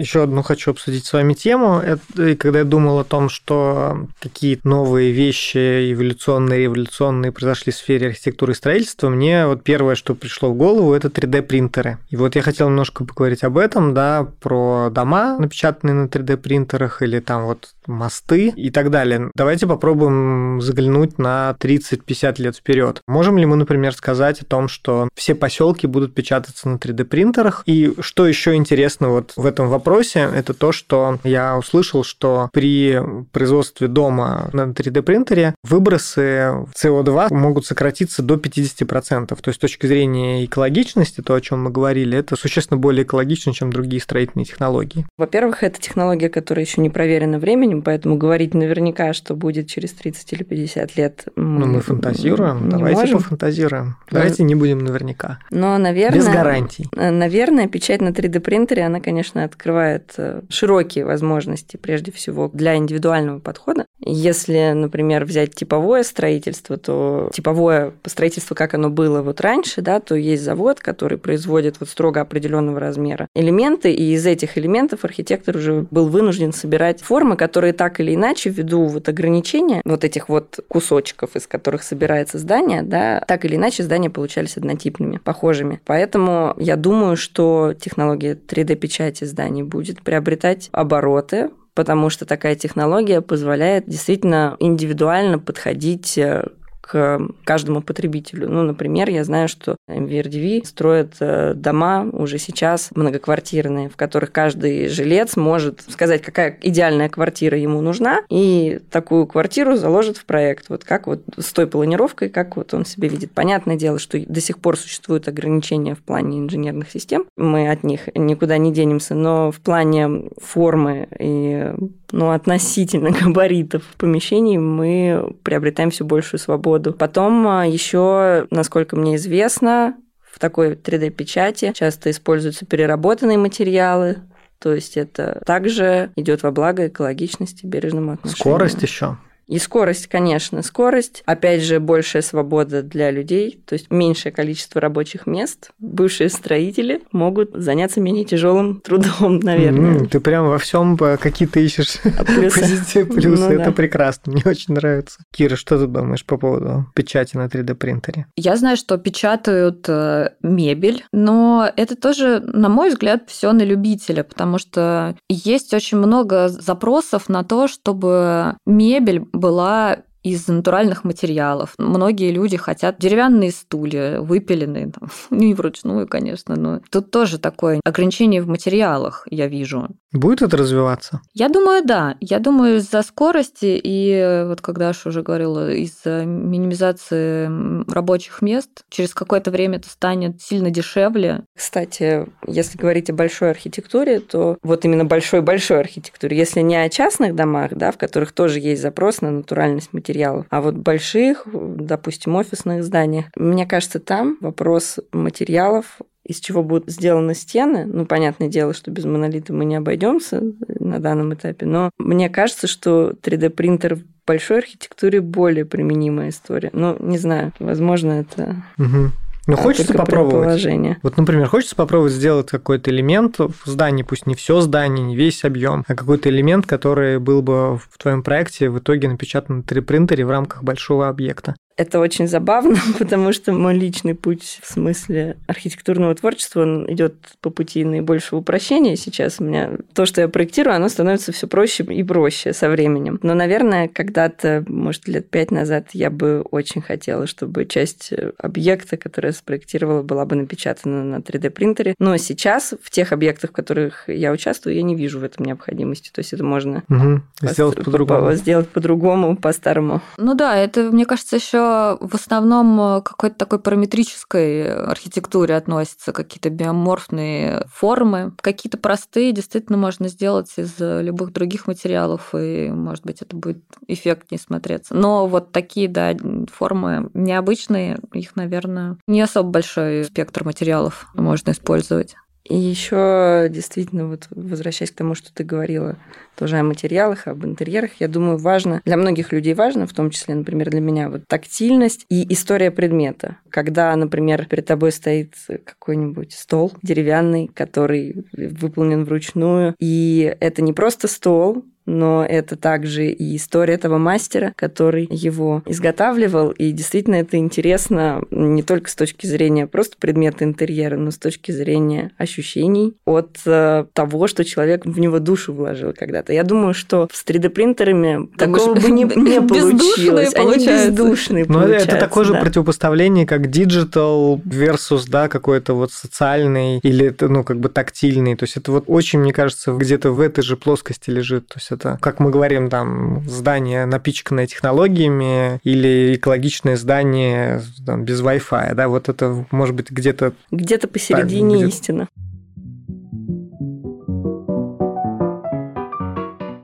Еще 0.00 0.22
одну 0.22 0.42
хочу 0.42 0.70
обсудить 0.70 1.04
с 1.04 1.12
вами 1.12 1.34
тему. 1.34 1.78
Это, 1.78 2.34
когда 2.36 2.60
я 2.60 2.64
думал 2.64 3.00
о 3.00 3.04
том, 3.04 3.28
что 3.28 4.08
какие 4.18 4.58
новые 4.64 5.12
вещи 5.12 5.92
эволюционные, 5.92 6.62
революционные 6.62 7.32
произошли 7.32 7.70
в 7.70 7.76
сфере 7.76 8.08
архитектуры 8.08 8.52
и 8.52 8.56
строительства, 8.56 9.10
мне 9.10 9.46
вот 9.46 9.62
первое, 9.62 9.96
что 9.96 10.14
пришло 10.14 10.50
в 10.50 10.56
голову, 10.56 10.94
это 10.94 11.08
3D-принтеры. 11.08 11.98
И 12.08 12.16
вот 12.16 12.34
я 12.34 12.40
хотел 12.40 12.70
немножко 12.70 13.04
поговорить 13.04 13.44
об 13.44 13.58
этом, 13.58 13.92
да, 13.92 14.26
про 14.40 14.88
дома, 14.90 15.36
напечатанные 15.38 15.92
на 15.92 16.06
3D-принтерах, 16.06 17.02
или 17.02 17.20
там 17.20 17.44
вот 17.44 17.74
мосты 17.86 18.54
и 18.56 18.70
так 18.70 18.90
далее. 18.90 19.30
Давайте 19.34 19.66
попробуем 19.66 20.62
заглянуть 20.62 21.18
на 21.18 21.56
30-50 21.60 22.40
лет 22.40 22.56
вперед. 22.56 23.02
Можем 23.06 23.36
ли 23.36 23.44
мы, 23.44 23.56
например, 23.56 23.92
сказать 23.94 24.40
о 24.40 24.46
том, 24.46 24.68
что 24.68 25.08
все 25.14 25.34
поселки 25.34 25.86
будут 25.86 26.14
печататься 26.14 26.68
на 26.70 26.76
3D-принтерах? 26.76 27.64
И 27.66 27.94
что 28.00 28.26
еще 28.26 28.54
интересно 28.54 29.10
вот 29.10 29.34
в 29.36 29.44
этом 29.44 29.68
вопросе, 29.68 29.89
это 29.98 30.54
то, 30.54 30.72
что 30.72 31.18
я 31.24 31.56
услышал, 31.56 32.04
что 32.04 32.48
при 32.52 33.00
производстве 33.32 33.88
дома 33.88 34.50
на 34.52 34.62
3D-принтере 34.62 35.54
выбросы 35.62 36.66
СО2 36.76 37.32
могут 37.34 37.66
сократиться 37.66 38.22
до 38.22 38.34
50%. 38.34 39.26
То 39.26 39.36
есть 39.46 39.56
с 39.56 39.58
точки 39.58 39.86
зрения 39.86 40.44
экологичности, 40.44 41.20
то, 41.20 41.34
о 41.34 41.40
чем 41.40 41.64
мы 41.64 41.70
говорили, 41.70 42.16
это 42.16 42.36
существенно 42.36 42.78
более 42.78 43.04
экологично, 43.04 43.52
чем 43.52 43.72
другие 43.72 44.00
строительные 44.00 44.44
технологии. 44.44 45.06
Во-первых, 45.18 45.62
это 45.62 45.80
технология, 45.80 46.28
которая 46.28 46.64
еще 46.64 46.80
не 46.80 46.90
проверена 46.90 47.38
временем, 47.38 47.82
поэтому 47.82 48.16
говорить 48.16 48.54
наверняка, 48.54 49.12
что 49.12 49.34
будет 49.34 49.68
через 49.68 49.92
30 49.92 50.32
или 50.32 50.42
50 50.42 50.96
лет. 50.96 51.24
Мы, 51.36 51.60
ну, 51.60 51.66
мы 51.66 51.80
фантазируем. 51.80 52.64
Не 52.64 52.70
Давайте 52.70 53.00
можем. 53.00 53.18
пофантазируем. 53.18 53.96
Давайте 54.10 54.42
не 54.42 54.54
будем 54.54 54.78
наверняка. 54.78 55.38
Но, 55.50 55.76
наверное... 55.78 56.18
Без 56.18 56.28
гарантий. 56.28 56.88
Наверное, 56.94 57.68
печать 57.68 58.00
на 58.00 58.08
3D-принтере, 58.08 58.84
она, 58.84 59.00
конечно, 59.00 59.44
открывает 59.44 59.79
э, 59.88 60.42
широкие 60.48 61.04
возможности, 61.04 61.76
прежде 61.76 62.12
всего, 62.12 62.50
для 62.52 62.76
индивидуального 62.76 63.38
подхода. 63.38 63.86
Если, 64.00 64.72
например, 64.72 65.24
взять 65.24 65.54
типовое 65.54 66.02
строительство, 66.02 66.76
то 66.76 67.30
типовое 67.32 67.92
строительство, 68.06 68.54
как 68.54 68.74
оно 68.74 68.90
было 68.90 69.22
вот 69.22 69.40
раньше, 69.40 69.82
да, 69.82 70.00
то 70.00 70.14
есть 70.14 70.42
завод, 70.42 70.80
который 70.80 71.18
производит 71.18 71.76
вот 71.80 71.88
строго 71.88 72.20
определенного 72.20 72.80
размера 72.80 73.26
элементы, 73.34 73.92
и 73.92 74.14
из 74.14 74.26
этих 74.26 74.56
элементов 74.56 75.04
архитектор 75.04 75.56
уже 75.56 75.86
был 75.90 76.08
вынужден 76.08 76.52
собирать 76.52 77.02
формы, 77.02 77.36
которые 77.36 77.72
так 77.72 78.00
или 78.00 78.14
иначе, 78.14 78.50
ввиду 78.50 78.86
вот 78.86 79.08
ограничения 79.08 79.82
вот 79.84 80.04
этих 80.04 80.28
вот 80.28 80.60
кусочков, 80.68 81.36
из 81.36 81.46
которых 81.46 81.82
собирается 81.82 82.38
здание, 82.38 82.82
да, 82.82 83.20
так 83.26 83.44
или 83.44 83.56
иначе 83.56 83.82
здания 83.82 84.10
получались 84.10 84.56
однотипными, 84.56 85.18
похожими. 85.18 85.80
Поэтому 85.84 86.54
я 86.58 86.76
думаю, 86.76 87.16
что 87.16 87.74
технология 87.78 88.34
3D-печати 88.34 89.24
зданий 89.24 89.62
будет 89.70 90.02
приобретать 90.02 90.68
обороты, 90.72 91.50
потому 91.74 92.10
что 92.10 92.26
такая 92.26 92.56
технология 92.56 93.22
позволяет 93.22 93.88
действительно 93.88 94.56
индивидуально 94.60 95.38
подходить 95.38 96.18
э, 96.18 96.48
к 96.90 97.20
каждому 97.44 97.82
потребителю. 97.82 98.48
Ну, 98.48 98.64
например, 98.64 99.08
я 99.10 99.22
знаю, 99.22 99.48
что 99.48 99.76
MVRDV 99.88 100.64
строят 100.66 101.14
э, 101.20 101.54
дома 101.54 102.08
уже 102.12 102.38
сейчас 102.38 102.90
многоквартирные, 102.96 103.88
в 103.88 103.96
которых 103.96 104.32
каждый 104.32 104.88
жилец 104.88 105.36
может 105.36 105.84
сказать, 105.88 106.20
какая 106.20 106.58
идеальная 106.62 107.08
квартира 107.08 107.56
ему 107.56 107.80
нужна, 107.80 108.22
и 108.28 108.80
такую 108.90 109.28
квартиру 109.28 109.76
заложит 109.76 110.16
в 110.16 110.24
проект. 110.24 110.68
Вот 110.68 110.82
как 110.82 111.06
вот 111.06 111.22
с 111.38 111.52
той 111.52 111.68
планировкой, 111.68 112.28
как 112.28 112.56
вот 112.56 112.74
он 112.74 112.84
себе 112.84 113.06
видит. 113.06 113.30
Понятное 113.30 113.76
дело, 113.76 114.00
что 114.00 114.18
до 114.18 114.40
сих 114.40 114.58
пор 114.58 114.76
существуют 114.76 115.28
ограничения 115.28 115.94
в 115.94 116.00
плане 116.00 116.40
инженерных 116.40 116.90
систем, 116.90 117.24
мы 117.36 117.70
от 117.70 117.84
них 117.84 118.08
никуда 118.16 118.58
не 118.58 118.72
денемся, 118.72 119.14
но 119.14 119.52
в 119.52 119.60
плане 119.60 120.28
формы 120.42 121.06
и 121.20 121.72
ну, 122.12 122.30
относительно 122.30 123.10
габаритов 123.20 123.82
помещений 123.96 124.58
мы 124.58 125.34
приобретаем 125.42 125.90
все 125.90 126.04
большую 126.04 126.40
свободу. 126.40 126.79
Потом 126.92 127.46
а, 127.46 127.66
еще, 127.66 128.46
насколько 128.50 128.96
мне 128.96 129.16
известно, 129.16 129.96
в 130.30 130.38
такой 130.38 130.74
3D-печати 130.74 131.72
часто 131.74 132.10
используются 132.10 132.66
переработанные 132.66 133.38
материалы, 133.38 134.18
то 134.58 134.74
есть 134.74 134.96
это 134.96 135.42
также 135.46 136.12
идет 136.16 136.42
во 136.42 136.50
благо 136.50 136.88
экологичности, 136.88 137.66
бережному 137.66 138.12
отношению. 138.12 138.38
Скорость 138.38 138.82
еще. 138.82 139.16
И 139.50 139.58
скорость, 139.58 140.06
конечно, 140.06 140.62
скорость. 140.62 141.24
Опять 141.26 141.62
же, 141.62 141.80
большая 141.80 142.22
свобода 142.22 142.82
для 142.82 143.10
людей, 143.10 143.60
то 143.66 143.72
есть 143.72 143.90
меньшее 143.90 144.30
количество 144.30 144.80
рабочих 144.80 145.26
мест. 145.26 145.72
Бывшие 145.80 146.28
строители 146.28 147.02
могут 147.10 147.50
заняться 147.52 148.00
менее 148.00 148.24
тяжелым 148.24 148.80
трудом, 148.80 149.40
наверное. 149.42 149.98
Mm, 149.98 150.06
ты 150.06 150.20
прям 150.20 150.48
во 150.48 150.58
всем 150.58 150.96
какие-то 150.96 151.58
ищешь 151.58 151.96
а 152.18 152.24
плюсы. 152.24 152.60
позитивы, 152.60 153.06
плюсы. 153.12 153.42
Ну, 153.42 153.50
Это 153.50 153.64
да. 153.64 153.72
прекрасно, 153.72 154.32
мне 154.32 154.42
очень 154.46 154.74
нравится. 154.74 155.18
Кира, 155.32 155.56
что 155.56 155.78
ты 155.80 155.86
думаешь 155.88 156.24
по 156.24 156.36
поводу 156.36 156.86
печати 156.94 157.36
на 157.36 157.46
3D-принтере? 157.46 158.26
Я 158.36 158.56
знаю, 158.56 158.76
что 158.76 158.98
печатают 158.98 159.84
э, 159.88 160.30
мебель, 160.42 161.04
но 161.12 161.68
это 161.76 161.96
тоже, 161.96 162.38
на 162.40 162.68
мой 162.68 162.90
взгляд, 162.90 163.24
все 163.26 163.52
на 163.52 163.62
любителя, 163.62 164.22
потому 164.22 164.58
что 164.58 165.16
есть 165.28 165.74
очень 165.74 165.98
много 165.98 166.48
запросов 166.48 167.28
на 167.28 167.42
то, 167.42 167.66
чтобы 167.66 168.54
мебель 168.64 169.24
была 169.40 169.96
из 170.22 170.48
натуральных 170.48 171.04
материалов. 171.04 171.74
Многие 171.78 172.30
люди 172.30 172.56
хотят 172.56 172.96
деревянные 172.98 173.50
стулья, 173.50 174.20
выпиленные, 174.20 174.90
там, 174.90 175.08
ну 175.30 175.42
и 175.42 175.54
вручную, 175.54 176.06
конечно, 176.06 176.56
но 176.56 176.80
тут 176.90 177.10
тоже 177.10 177.38
такое 177.38 177.80
ограничение 177.84 178.42
в 178.42 178.48
материалах, 178.48 179.26
я 179.30 179.46
вижу. 179.46 179.88
Будет 180.12 180.42
это 180.42 180.56
развиваться? 180.56 181.20
Я 181.34 181.48
думаю, 181.48 181.84
да. 181.84 182.16
Я 182.20 182.40
думаю, 182.40 182.78
из-за 182.78 183.02
скорости 183.02 183.80
и 183.82 184.44
вот 184.46 184.60
когда 184.60 184.88
Аша 184.88 185.08
уже 185.08 185.22
говорила, 185.22 185.70
из-за 185.70 186.24
минимизации 186.24 187.46
рабочих 187.90 188.42
мест, 188.42 188.84
через 188.88 189.14
какое-то 189.14 189.50
время 189.50 189.78
это 189.78 189.88
станет 189.88 190.42
сильно 190.42 190.70
дешевле. 190.70 191.44
Кстати, 191.56 192.26
если 192.46 192.76
говорить 192.76 193.08
о 193.10 193.12
большой 193.12 193.50
архитектуре, 193.50 194.18
то 194.18 194.58
вот 194.62 194.84
именно 194.84 195.04
большой-большой 195.04 195.78
архитектуре, 195.78 196.36
если 196.36 196.60
не 196.60 196.76
о 196.76 196.88
частных 196.88 197.36
домах, 197.36 197.70
да, 197.74 197.92
в 197.92 197.98
которых 197.98 198.32
тоже 198.32 198.58
есть 198.58 198.82
запрос 198.82 199.20
на 199.20 199.30
натуральность 199.30 199.92
материалов, 200.10 200.46
а 200.50 200.60
вот 200.60 200.74
больших, 200.74 201.46
допустим, 201.52 202.34
офисных 202.36 202.82
зданиях, 202.82 203.26
мне 203.36 203.66
кажется, 203.66 204.00
там 204.00 204.36
вопрос 204.40 204.98
материалов 205.12 206.00
из 206.24 206.38
чего 206.38 206.62
будут 206.62 206.90
сделаны 206.90 207.34
стены. 207.34 207.86
Ну, 207.86 208.06
понятное 208.06 208.48
дело, 208.48 208.74
что 208.74 208.90
без 208.90 209.04
монолита 209.04 209.52
мы 209.52 209.64
не 209.64 209.76
обойдемся 209.76 210.42
на 210.78 211.00
данном 211.00 211.34
этапе, 211.34 211.66
но 211.66 211.90
мне 211.98 212.28
кажется, 212.28 212.66
что 212.66 213.12
3D-принтер 213.22 213.96
в 213.96 214.02
большой 214.26 214.58
архитектуре 214.58 215.20
более 215.20 215.64
применимая 215.64 216.28
история. 216.28 216.70
Ну, 216.72 216.96
не 217.00 217.18
знаю, 217.18 217.52
возможно, 217.58 218.12
это... 218.12 218.62
Угу. 218.78 219.12
Ну, 219.50 219.56
хочется 219.56 219.94
попробовать. 219.94 220.64
Вот, 221.02 221.16
например, 221.16 221.46
хочется 221.48 221.76
попробовать 221.76 222.12
сделать 222.12 222.48
какой-то 222.48 222.90
элемент 222.90 223.38
в 223.38 223.52
здании, 223.66 224.02
пусть 224.02 224.26
не 224.26 224.34
все 224.34 224.60
здание, 224.60 225.04
не 225.04 225.16
весь 225.16 225.44
объем, 225.44 225.84
а 225.88 225.94
какой-то 225.94 226.28
элемент, 226.28 226.66
который 226.66 227.18
был 227.18 227.42
бы 227.42 227.78
в 227.78 227.98
твоем 227.98 228.22
проекте 228.22 228.70
в 228.70 228.78
итоге 228.78 229.08
напечатан 229.08 229.58
на 229.58 229.62
3D-принтере 229.62 230.24
в 230.24 230.30
рамках 230.30 230.62
большого 230.62 231.08
объекта. 231.08 231.56
Это 231.80 231.98
очень 231.98 232.28
забавно, 232.28 232.76
потому 232.98 233.32
что 233.32 233.54
мой 233.54 233.74
личный 233.74 234.14
путь 234.14 234.60
в 234.62 234.70
смысле 234.70 235.38
архитектурного 235.46 236.14
творчества, 236.14 236.60
он 236.60 236.84
идет 236.92 237.14
по 237.40 237.48
пути 237.48 237.84
наибольшего 237.84 238.40
упрощения. 238.40 238.96
Сейчас 238.96 239.40
у 239.40 239.44
меня 239.44 239.70
то, 239.94 240.04
что 240.04 240.20
я 240.20 240.28
проектирую, 240.28 240.76
оно 240.76 240.90
становится 240.90 241.32
все 241.32 241.46
проще 241.46 241.84
и 241.84 242.02
проще 242.02 242.52
со 242.52 242.68
временем. 242.68 243.18
Но, 243.22 243.32
наверное, 243.32 243.88
когда-то, 243.88 244.62
может, 244.68 245.08
лет 245.08 245.30
пять 245.30 245.50
назад 245.50 245.86
я 245.94 246.10
бы 246.10 246.42
очень 246.50 246.82
хотела, 246.82 247.26
чтобы 247.26 247.64
часть 247.64 248.12
объекта, 248.36 248.98
который 248.98 249.28
я 249.28 249.32
спроектировала, 249.32 250.02
была 250.02 250.26
бы 250.26 250.36
напечатана 250.36 251.02
на 251.02 251.16
3D-принтере. 251.16 251.94
Но 251.98 252.14
сейчас 252.18 252.74
в 252.82 252.90
тех 252.90 253.12
объектах, 253.12 253.52
в 253.52 253.54
которых 253.54 254.06
я 254.06 254.32
участвую, 254.32 254.76
я 254.76 254.82
не 254.82 254.94
вижу 254.94 255.18
в 255.18 255.24
этом 255.24 255.46
необходимости. 255.46 256.10
То 256.12 256.18
есть 256.18 256.34
это 256.34 256.44
можно 256.44 256.82
угу. 256.90 257.22
сделать 257.40 257.82
по-другому. 257.82 258.34
Сделать 258.34 258.68
по-другому, 258.68 259.34
по-старому. 259.34 260.02
Ну 260.18 260.34
да, 260.34 260.58
это, 260.58 260.82
мне 260.90 261.06
кажется, 261.06 261.36
еще 261.36 261.69
в 262.00 262.14
основном 262.14 262.80
э, 262.80 263.02
какой-то 263.02 263.36
такой 263.36 263.58
параметрической 263.58 264.72
архитектуре 264.72 265.56
относятся, 265.56 266.12
какие-то 266.12 266.50
биоморфные 266.50 267.66
формы. 267.72 268.32
Какие-то 268.40 268.78
простые 268.78 269.32
действительно 269.32 269.78
можно 269.78 270.08
сделать 270.08 270.52
из 270.56 270.74
любых 270.78 271.32
других 271.32 271.66
материалов, 271.66 272.34
и, 272.34 272.68
может 272.68 273.04
быть, 273.04 273.22
это 273.22 273.36
будет 273.36 273.62
эффектнее 273.86 274.38
смотреться. 274.38 274.94
Но 274.94 275.26
вот 275.26 275.52
такие, 275.52 275.88
да, 275.88 276.14
формы 276.52 277.10
необычные, 277.14 277.98
их, 278.12 278.36
наверное, 278.36 278.96
не 279.06 279.20
особо 279.20 279.50
большой 279.50 280.04
спектр 280.04 280.44
материалов 280.44 281.06
можно 281.14 281.50
использовать. 281.50 282.16
И 282.44 282.56
еще 282.56 283.48
действительно, 283.50 284.08
вот 284.08 284.26
возвращаясь 284.30 284.90
к 284.90 284.96
тому, 284.96 285.14
что 285.14 285.32
ты 285.32 285.44
говорила 285.44 285.96
тоже 286.36 286.56
о 286.56 286.62
материалах, 286.62 287.26
об 287.26 287.44
интерьерах, 287.44 287.90
я 288.00 288.08
думаю, 288.08 288.38
важно, 288.38 288.80
для 288.84 288.96
многих 288.96 289.32
людей 289.32 289.54
важно, 289.54 289.86
в 289.86 289.92
том 289.92 290.10
числе, 290.10 290.34
например, 290.34 290.70
для 290.70 290.80
меня, 290.80 291.10
вот 291.10 291.22
тактильность 291.28 292.06
и 292.08 292.32
история 292.32 292.70
предмета. 292.70 293.36
Когда, 293.50 293.94
например, 293.94 294.46
перед 294.46 294.64
тобой 294.64 294.90
стоит 294.92 295.34
какой-нибудь 295.64 296.32
стол 296.32 296.72
деревянный, 296.82 297.48
который 297.48 298.24
выполнен 298.32 299.04
вручную, 299.04 299.74
и 299.78 300.34
это 300.40 300.62
не 300.62 300.72
просто 300.72 301.08
стол, 301.08 301.64
но 301.90 302.24
это 302.24 302.56
также 302.56 303.06
и 303.06 303.36
история 303.36 303.74
этого 303.74 303.98
мастера, 303.98 304.52
который 304.56 305.08
его 305.10 305.62
изготавливал, 305.66 306.50
и 306.50 306.70
действительно 306.70 307.16
это 307.16 307.36
интересно 307.36 308.22
не 308.30 308.62
только 308.62 308.90
с 308.90 308.94
точки 308.94 309.26
зрения 309.26 309.66
просто 309.66 309.96
предмета 309.98 310.44
интерьера, 310.44 310.96
но 310.96 311.10
с 311.10 311.18
точки 311.18 311.50
зрения 311.50 312.12
ощущений 312.16 312.94
от 313.04 313.38
э, 313.44 313.86
того, 313.92 314.26
что 314.28 314.44
человек 314.44 314.86
в 314.86 314.98
него 314.98 315.18
душу 315.18 315.52
вложил 315.52 315.92
когда-то. 315.92 316.32
Я 316.32 316.44
думаю, 316.44 316.74
что 316.74 317.08
с 317.12 317.24
3D-принтерами 317.24 318.28
такого 318.36 318.74
бы 318.74 318.90
не, 318.90 319.04
не 319.16 319.40
получилось. 319.40 320.34
Они 320.34 320.66
бездушные 320.66 321.44
Но 321.48 321.64
это 321.64 321.96
такое 321.96 322.24
же 322.24 322.34
противопоставление, 322.34 323.26
как 323.26 323.50
digital 323.50 324.38
versus, 324.38 325.04
да, 325.08 325.28
какой-то 325.28 325.74
вот 325.74 325.92
социальный 325.92 326.78
или, 326.78 327.14
ну, 327.20 327.42
как 327.42 327.58
бы 327.58 327.68
тактильный. 327.68 328.36
То 328.36 328.44
есть 328.44 328.56
это 328.56 328.70
вот 328.70 328.84
очень, 328.86 329.18
мне 329.18 329.32
кажется, 329.32 329.72
где-то 329.72 330.12
в 330.12 330.20
этой 330.20 330.42
же 330.42 330.56
плоскости 330.56 331.10
лежит. 331.10 331.48
То 331.48 331.54
есть 331.58 331.72
это, 331.80 331.98
как 332.00 332.20
мы 332.20 332.30
говорим, 332.30 332.68
там, 332.68 333.22
здание, 333.26 333.86
напичканное 333.86 334.46
технологиями, 334.46 335.60
или 335.64 336.14
экологичное 336.14 336.76
здание 336.76 337.62
там, 337.84 338.04
без 338.04 338.22
Wi-Fi, 338.22 338.74
да, 338.74 338.88
вот 338.88 339.08
это 339.08 339.44
может 339.50 339.74
быть 339.74 339.90
где-то... 339.90 340.32
Где-то 340.50 340.88
посередине 340.88 341.50
так, 341.50 341.58
где 341.58 341.68
истина. 341.68 342.08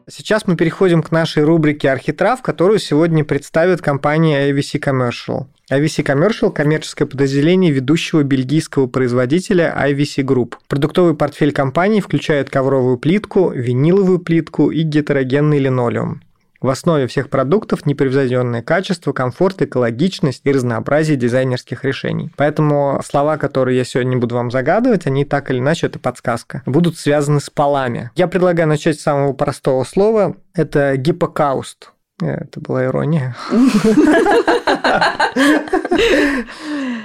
Сейчас 0.09 0.47
мы 0.47 0.55
переходим 0.55 1.03
к 1.03 1.11
нашей 1.11 1.43
рубрике 1.43 1.91
«Архитрав», 1.91 2.41
которую 2.41 2.79
сегодня 2.79 3.25
представит 3.25 3.83
компания 3.83 4.49
AVC 4.49 4.79
Commercial. 4.79 5.47
IVC 5.69 6.05
Commercial– 6.05 6.53
коммерческое 6.55 7.09
подразделение 7.09 7.73
ведущего 7.73 8.23
бельгийского 8.23 8.87
производителя 8.87 9.77
IVC 9.77 10.23
Group. 10.23 10.55
Продуктовый 10.69 11.17
портфель 11.17 11.51
компании 11.51 12.01
включает 12.01 12.51
ковровую 12.51 12.99
плитку, 12.99 13.51
виниловую 13.51 14.21
плитку 14.21 14.71
и 14.71 14.83
гетерогенный 14.83 15.59
линолеум. 15.59 16.23
В 16.61 16.69
основе 16.69 17.07
всех 17.07 17.29
продуктов 17.31 17.87
непревзойденное 17.87 18.63
качество, 18.63 19.13
комфорт, 19.13 19.63
экологичность 19.63 20.43
и 20.45 20.53
разнообразие 20.53 21.17
дизайнерских 21.17 21.85
решений. 21.85 22.31
Поэтому 22.37 23.01
слова, 23.05 23.37
которые 23.37 23.79
я 23.79 23.85
сегодня 23.85 24.19
буду 24.19 24.35
вам 24.35 24.51
загадывать, 24.51 25.07
они 25.07 25.25
так 25.25 25.51
или 25.51 25.59
иначе, 25.59 25.87
это 25.87 25.99
подсказка, 25.99 26.63
будут 26.67 26.99
связаны 26.99 27.41
с 27.41 27.51
полами. 27.51 28.11
Я 28.17 28.29
предлагаю 28.29 28.69
начать 28.69 28.99
с 28.99 29.03
самого 29.03 29.33
простого 29.33 29.85
слова. 29.85 30.37
Это 30.55 30.97
гиппокауст. 30.97 31.93
Это 32.21 32.61
была 32.61 32.85
ирония. 32.85 33.37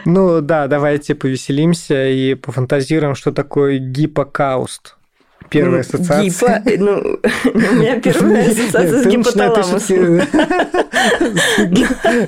Ну 0.03 0.41
да, 0.41 0.65
давайте 0.65 1.13
повеселимся 1.13 2.07
и 2.07 2.33
пофантазируем, 2.33 3.13
что 3.13 3.31
такое 3.31 3.77
гиппокауст. 3.77 4.97
Первая 5.51 5.81
ассоциация. 5.81 6.23
Гипо, 6.23 6.61
ну, 6.79 7.19
у 7.53 7.75
меня 7.75 7.99
первая 7.99 8.49
ассоциация 8.49 9.03
с 9.03 9.05
гипоталамусом. 9.05 10.21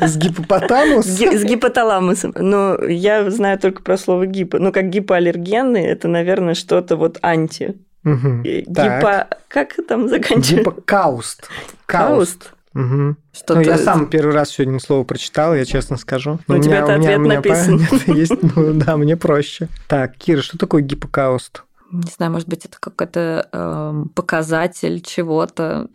С 0.01 0.17
гипопотамусом? 0.17 1.37
С 1.37 1.43
гипоталамусом. 1.43 2.33
Но 2.35 2.77
я 2.83 3.31
знаю 3.31 3.57
только 3.59 3.81
про 3.81 3.97
слово 3.97 4.25
гипо. 4.25 4.59
Ну, 4.59 4.73
как 4.73 4.89
гипоаллергенный, 4.89 5.85
это, 5.85 6.09
наверное, 6.09 6.53
что-то 6.53 6.97
вот 6.97 7.17
анти. 7.21 7.75
Гипо... 8.03 9.29
Как 9.47 9.75
там 9.87 10.09
заканчивается? 10.09 10.55
Гипокауст. 10.55 11.49
Кауст. 11.85 12.51
Угу. 12.75 13.15
Что 13.31 13.55
ну, 13.55 13.61
я 13.61 13.77
сам 13.77 14.09
первый 14.09 14.33
раз 14.33 14.49
сегодня 14.49 14.79
слово 14.79 15.03
прочитал, 15.03 15.55
я 15.55 15.63
честно 15.63 15.95
скажу. 15.95 16.39
Но 16.47 16.57
у 16.57 16.61
тебя 16.61 16.79
это 16.79 16.95
ответ 16.95 17.19
написан. 17.19 17.79
Есть, 18.07 18.33
ну 18.41 18.73
да, 18.73 18.97
мне 18.97 19.15
проще. 19.15 19.69
Так, 19.87 20.17
Кира, 20.17 20.41
что 20.41 20.57
такое 20.57 20.81
гипокауст? 20.81 21.63
Не 21.93 22.11
знаю, 22.11 22.31
может 22.31 22.49
быть, 22.49 22.65
это 22.65 22.77
какой-то 22.79 23.47
э, 23.51 24.05
показатель 24.15 25.01
чего-то 25.01 25.87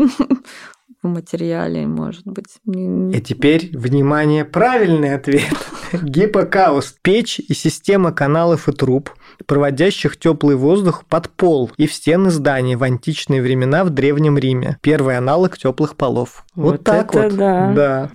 в 1.02 1.08
материале, 1.08 1.88
может 1.88 2.24
быть. 2.24 2.58
И 2.66 3.20
теперь, 3.20 3.76
внимание, 3.76 4.44
правильный 4.44 5.14
ответ. 5.14 5.52
Гипокауст– 5.92 7.00
печь 7.02 7.40
и 7.40 7.52
система 7.52 8.12
каналов 8.12 8.68
и 8.68 8.72
труб, 8.72 9.11
проводящих 9.46 10.16
теплый 10.16 10.54
воздух 10.54 11.04
под 11.04 11.30
пол 11.30 11.72
и 11.76 11.88
в 11.88 11.92
стены 11.92 12.30
зданий 12.30 12.76
в 12.76 12.84
античные 12.84 13.42
времена 13.42 13.82
в 13.82 13.90
Древнем 13.90 14.38
Риме. 14.38 14.78
Первый 14.82 15.16
аналог 15.16 15.58
теплых 15.58 15.96
полов. 15.96 16.44
Вот, 16.54 16.72
вот 16.72 16.84
так 16.84 17.12
вот. 17.12 17.34
Да. 17.34 17.72
да. 17.72 18.11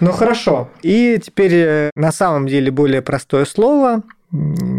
Ну 0.00 0.10
хорошо. 0.12 0.70
И 0.82 1.20
теперь 1.22 1.54
э, 1.54 1.90
на 1.94 2.12
самом 2.12 2.46
деле 2.46 2.70
более 2.70 3.00
простое 3.00 3.44
слово 3.44 4.02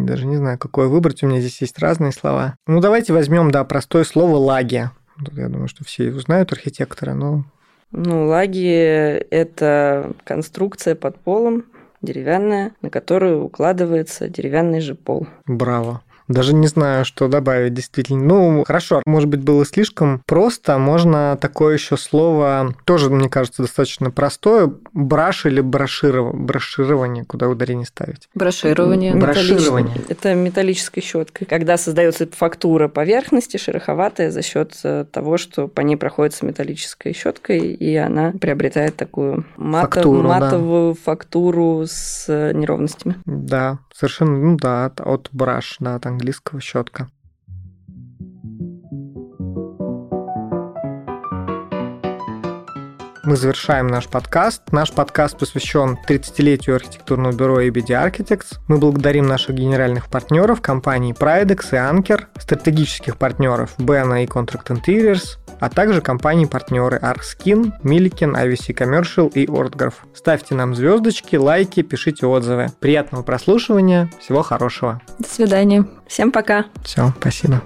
даже 0.06 0.26
не 0.26 0.38
знаю, 0.38 0.58
какое 0.58 0.88
выбрать. 0.88 1.24
У 1.24 1.28
меня 1.28 1.40
здесь 1.40 1.62
есть 1.62 1.80
разные 1.80 2.12
слова. 2.12 2.56
Ну, 2.68 2.80
давайте 2.80 3.14
возьмем, 3.14 3.52
да, 3.52 3.64
простое 3.64 4.04
слово 4.04 4.38
лаги. 4.38 4.90
Я 5.34 5.50
думаю, 5.50 5.68
что 5.68 5.84
все 5.84 6.12
узнают 6.12 6.52
архитектора, 6.52 7.14
но... 7.14 7.44
Ну, 7.92 8.28
лаги– 8.28 8.68
это 9.32 10.12
конструкция 10.26 10.96
под 10.96 11.20
полом, 11.20 11.66
деревянная, 12.02 12.74
на 12.82 12.90
которую 12.90 13.44
укладывается 13.44 14.28
деревянный 14.28 14.82
же 14.82 14.94
пол. 14.94 15.28
Браво. 15.46 16.02
Даже 16.28 16.54
не 16.54 16.68
знаю, 16.68 17.06
что 17.06 17.28
добавить 17.28 17.74
действительно. 17.74 18.24
Ну, 18.24 18.64
хорошо, 18.66 19.02
может 19.06 19.30
быть, 19.30 19.42
было 19.42 19.66
слишком 19.66 20.22
просто. 20.26 20.78
Можно 20.78 21.38
такое 21.40 21.76
еще 21.76 21.98
слово, 21.98 22.76
тоже, 22.86 23.10
мне 23.10 23.30
кажется, 23.30 23.62
достаточно 23.62 24.12
простое, 24.12 24.72
браш 24.94 25.46
или 25.46 25.62
броширование, 25.62 26.44
броширование 26.44 27.26
куда 27.26 27.48
ударение 27.48 27.86
ставить. 27.86 28.30
Броширование. 28.34 29.16
Броширование. 29.16 29.96
Это 30.10 30.34
металлической 30.34 31.02
щеткой. 31.02 31.48
Когда 31.48 31.78
создается 31.78 32.28
фактура 32.32 32.88
поверхности 32.88 33.58
шероховатая 33.58 34.32
за 34.32 34.42
счет 34.42 34.74
э, 34.84 35.06
того, 35.12 35.38
что 35.38 35.68
по 35.68 35.82
ней 35.82 35.96
проходится 35.96 36.46
металлической 36.46 37.14
щеткой, 37.14 37.60
и 37.60 37.96
она 37.96 38.32
приобретает 38.32 38.96
такую 38.96 39.46
матов, 39.56 39.96
фактуру, 39.96 40.28
матовую 40.28 40.94
да. 40.94 41.00
фактуру 41.04 41.84
с 41.86 42.28
неровностями. 42.54 43.16
Да, 43.26 43.80
совершенно, 43.98 44.38
ну 44.38 44.58
да, 44.58 44.92
от 44.98 45.30
браш, 45.32 45.78
да, 45.80 46.00
там 46.00 46.14
английского 46.14 46.62
щетка. 46.62 47.10
мы 53.28 53.36
завершаем 53.36 53.88
наш 53.88 54.08
подкаст. 54.08 54.72
Наш 54.72 54.94
подкаст 54.94 55.38
посвящен 55.38 55.98
30-летию 56.08 56.78
архитектурного 56.78 57.34
бюро 57.34 57.62
ABD 57.62 57.90
Architects. 57.90 58.58
Мы 58.70 58.78
благодарим 58.78 59.28
наших 59.28 59.54
генеральных 59.54 60.10
партнеров, 60.10 60.62
компаний 60.62 61.12
Pridex 61.12 61.66
и 61.74 61.76
Anker, 61.76 62.28
стратегических 62.40 63.18
партнеров 63.18 63.76
Bena 63.80 64.24
и 64.24 64.28
Contract 64.28 64.68
Interiors, 64.70 65.40
а 65.60 65.70
также 65.70 66.02
компании-партнеры 66.02 66.98
ArkSkin, 66.98 67.72
Milliken, 67.84 68.34
IVC 68.34 68.76
Commercial 68.76 69.32
и 69.34 69.46
Ortgraph. 69.46 69.96
Ставьте 70.14 70.56
нам 70.56 70.76
звездочки, 70.76 71.36
лайки, 71.36 71.82
пишите 71.82 72.26
отзывы. 72.26 72.68
Приятного 72.80 73.24
прослушивания, 73.24 74.10
всего 74.20 74.42
хорошего. 74.42 75.02
До 75.20 75.28
свидания. 75.28 75.86
Всем 76.08 76.32
пока. 76.32 76.66
Все, 76.84 77.14
спасибо. 77.20 77.62